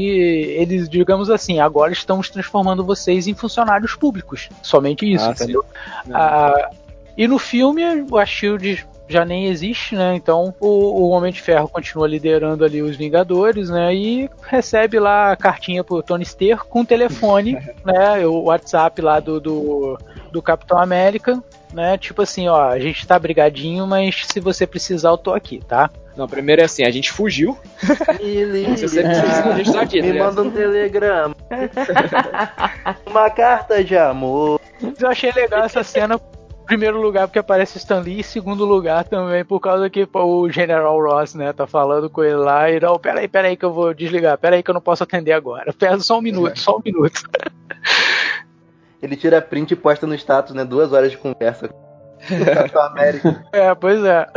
[0.57, 4.49] eles, digamos assim, agora estamos transformando vocês em funcionários públicos.
[4.63, 5.63] Somente isso, ah, entendeu?
[6.11, 6.69] Ah,
[7.15, 10.15] e no filme, a Shield já nem existe, né?
[10.15, 13.93] Então o, o, Homem de Ferro continua liderando ali os Vingadores, né?
[13.93, 17.53] E recebe lá a cartinha pro Tony Stark com o telefone,
[17.85, 18.25] né?
[18.25, 19.97] O WhatsApp lá do, do,
[20.31, 21.43] do Capitão América,
[21.73, 21.97] né?
[21.97, 25.89] Tipo assim, ó, a gente tá brigadinho, mas se você precisar, eu tô aqui, tá?
[26.15, 27.57] Não, primeiro é assim, a gente fugiu.
[28.19, 30.01] Me se você precisa, a gente tá aqui.
[30.01, 31.35] Me tá manda um telegrama.
[33.05, 34.59] Uma carta de amor.
[34.99, 36.19] Eu achei legal essa cena
[36.71, 40.97] primeiro lugar porque aparece Stan Lee, e segundo lugar também por causa que o General
[41.01, 44.37] Ross, né, tá falando com ele lá e não, peraí, peraí que eu vou desligar,
[44.37, 45.73] peraí que eu não posso atender agora.
[45.73, 47.23] Pera só um minuto, só um minuto.
[49.03, 52.83] Ele tira print e posta no status, né, duas horas de conversa com o Capitão
[52.83, 53.43] América.
[53.51, 54.27] É, pois é.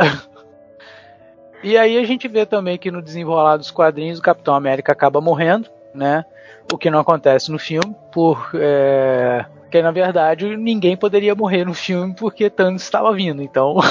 [1.63, 5.21] E aí a gente vê também que no desenrolar dos quadrinhos o Capitão América acaba
[5.21, 6.25] morrendo, né?
[6.71, 9.45] O que não acontece no filme, por é,
[9.75, 13.75] porque, na verdade, ninguém poderia morrer no filme porque Thanos estava vindo, então.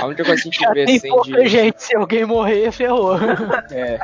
[0.00, 1.08] A única coisa que a gente vê assim.
[1.08, 1.48] Pouca de...
[1.48, 3.16] gente, se alguém morrer, ferrou.
[3.70, 3.98] É.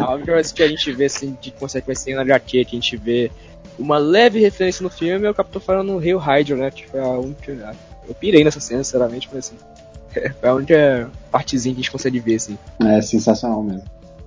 [0.00, 2.96] A única coisa que a gente vê assim, de consequência na HQ, que a gente
[2.96, 3.32] vê
[3.76, 6.70] uma leve referência no filme é o Capitão falando no Rio Hydro, né?
[6.70, 7.74] Que foi a única.
[8.08, 10.30] Eu pirei nessa cena, sinceramente, mas assim.
[10.40, 12.56] Foi a única partezinha que a gente consegue ver, assim.
[12.80, 13.82] É sensacional mesmo.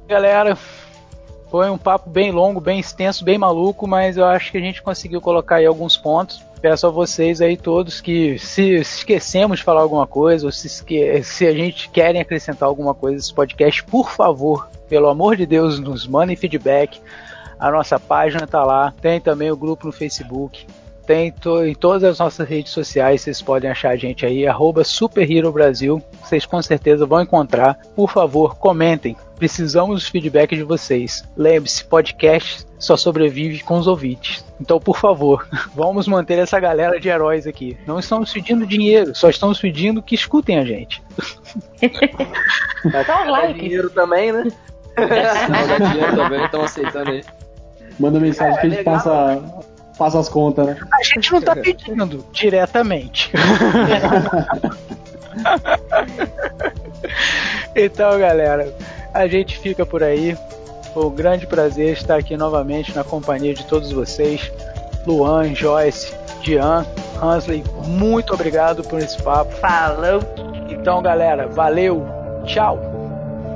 [0.10, 0.58] Galera,
[1.50, 4.82] Foi um papo bem longo, bem extenso, bem maluco, mas eu acho que a gente
[4.82, 6.44] conseguiu colocar aí alguns pontos.
[6.62, 11.24] Peço a vocês aí todos que se esquecemos de falar alguma coisa ou se, esque
[11.24, 15.80] se a gente querem acrescentar alguma coisa nesse podcast, por favor, pelo amor de Deus,
[15.80, 17.00] nos mandem feedback.
[17.60, 20.68] A nossa página tá lá, tem também o grupo no Facebook,
[21.08, 24.84] tem to em todas as nossas redes sociais, vocês podem achar a gente aí, arroba
[24.84, 27.80] Super Hero Brasil, vocês com certeza vão encontrar.
[27.96, 31.24] Por favor, comentem, precisamos do feedback de vocês.
[31.36, 34.46] Lembre-se, podcast só sobrevive com os ouvintes.
[34.60, 37.78] Então, por favor, vamos manter essa galera de heróis aqui.
[37.88, 41.02] Não estamos pedindo dinheiro, só estamos pedindo que escutem a gente.
[42.84, 43.60] Dá um like.
[43.62, 44.44] dinheiro também, né?
[44.98, 47.24] Não, dá dinheiro também, estão aceitando aí.
[47.98, 48.94] Manda mensagem é, que a gente legal.
[48.96, 50.78] passa passa as contas, né?
[50.94, 53.32] A gente não tá pedindo diretamente.
[57.76, 58.74] então, galera,
[59.14, 60.38] a gente fica por aí.
[60.94, 64.52] Foi um grande prazer estar aqui novamente na companhia de todos vocês.
[65.06, 66.86] Luan, Joyce, Dian,
[67.22, 69.52] Hansley, muito obrigado por esse papo.
[69.56, 70.22] Falou!
[70.70, 72.06] Então, galera, valeu!
[72.46, 72.80] Tchau!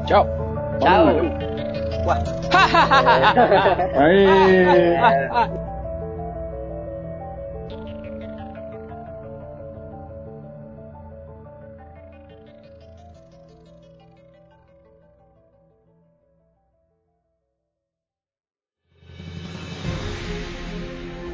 [0.06, 0.28] Tchau!
[0.80, 1.08] Tchau!
[3.96, 5.52] Aê!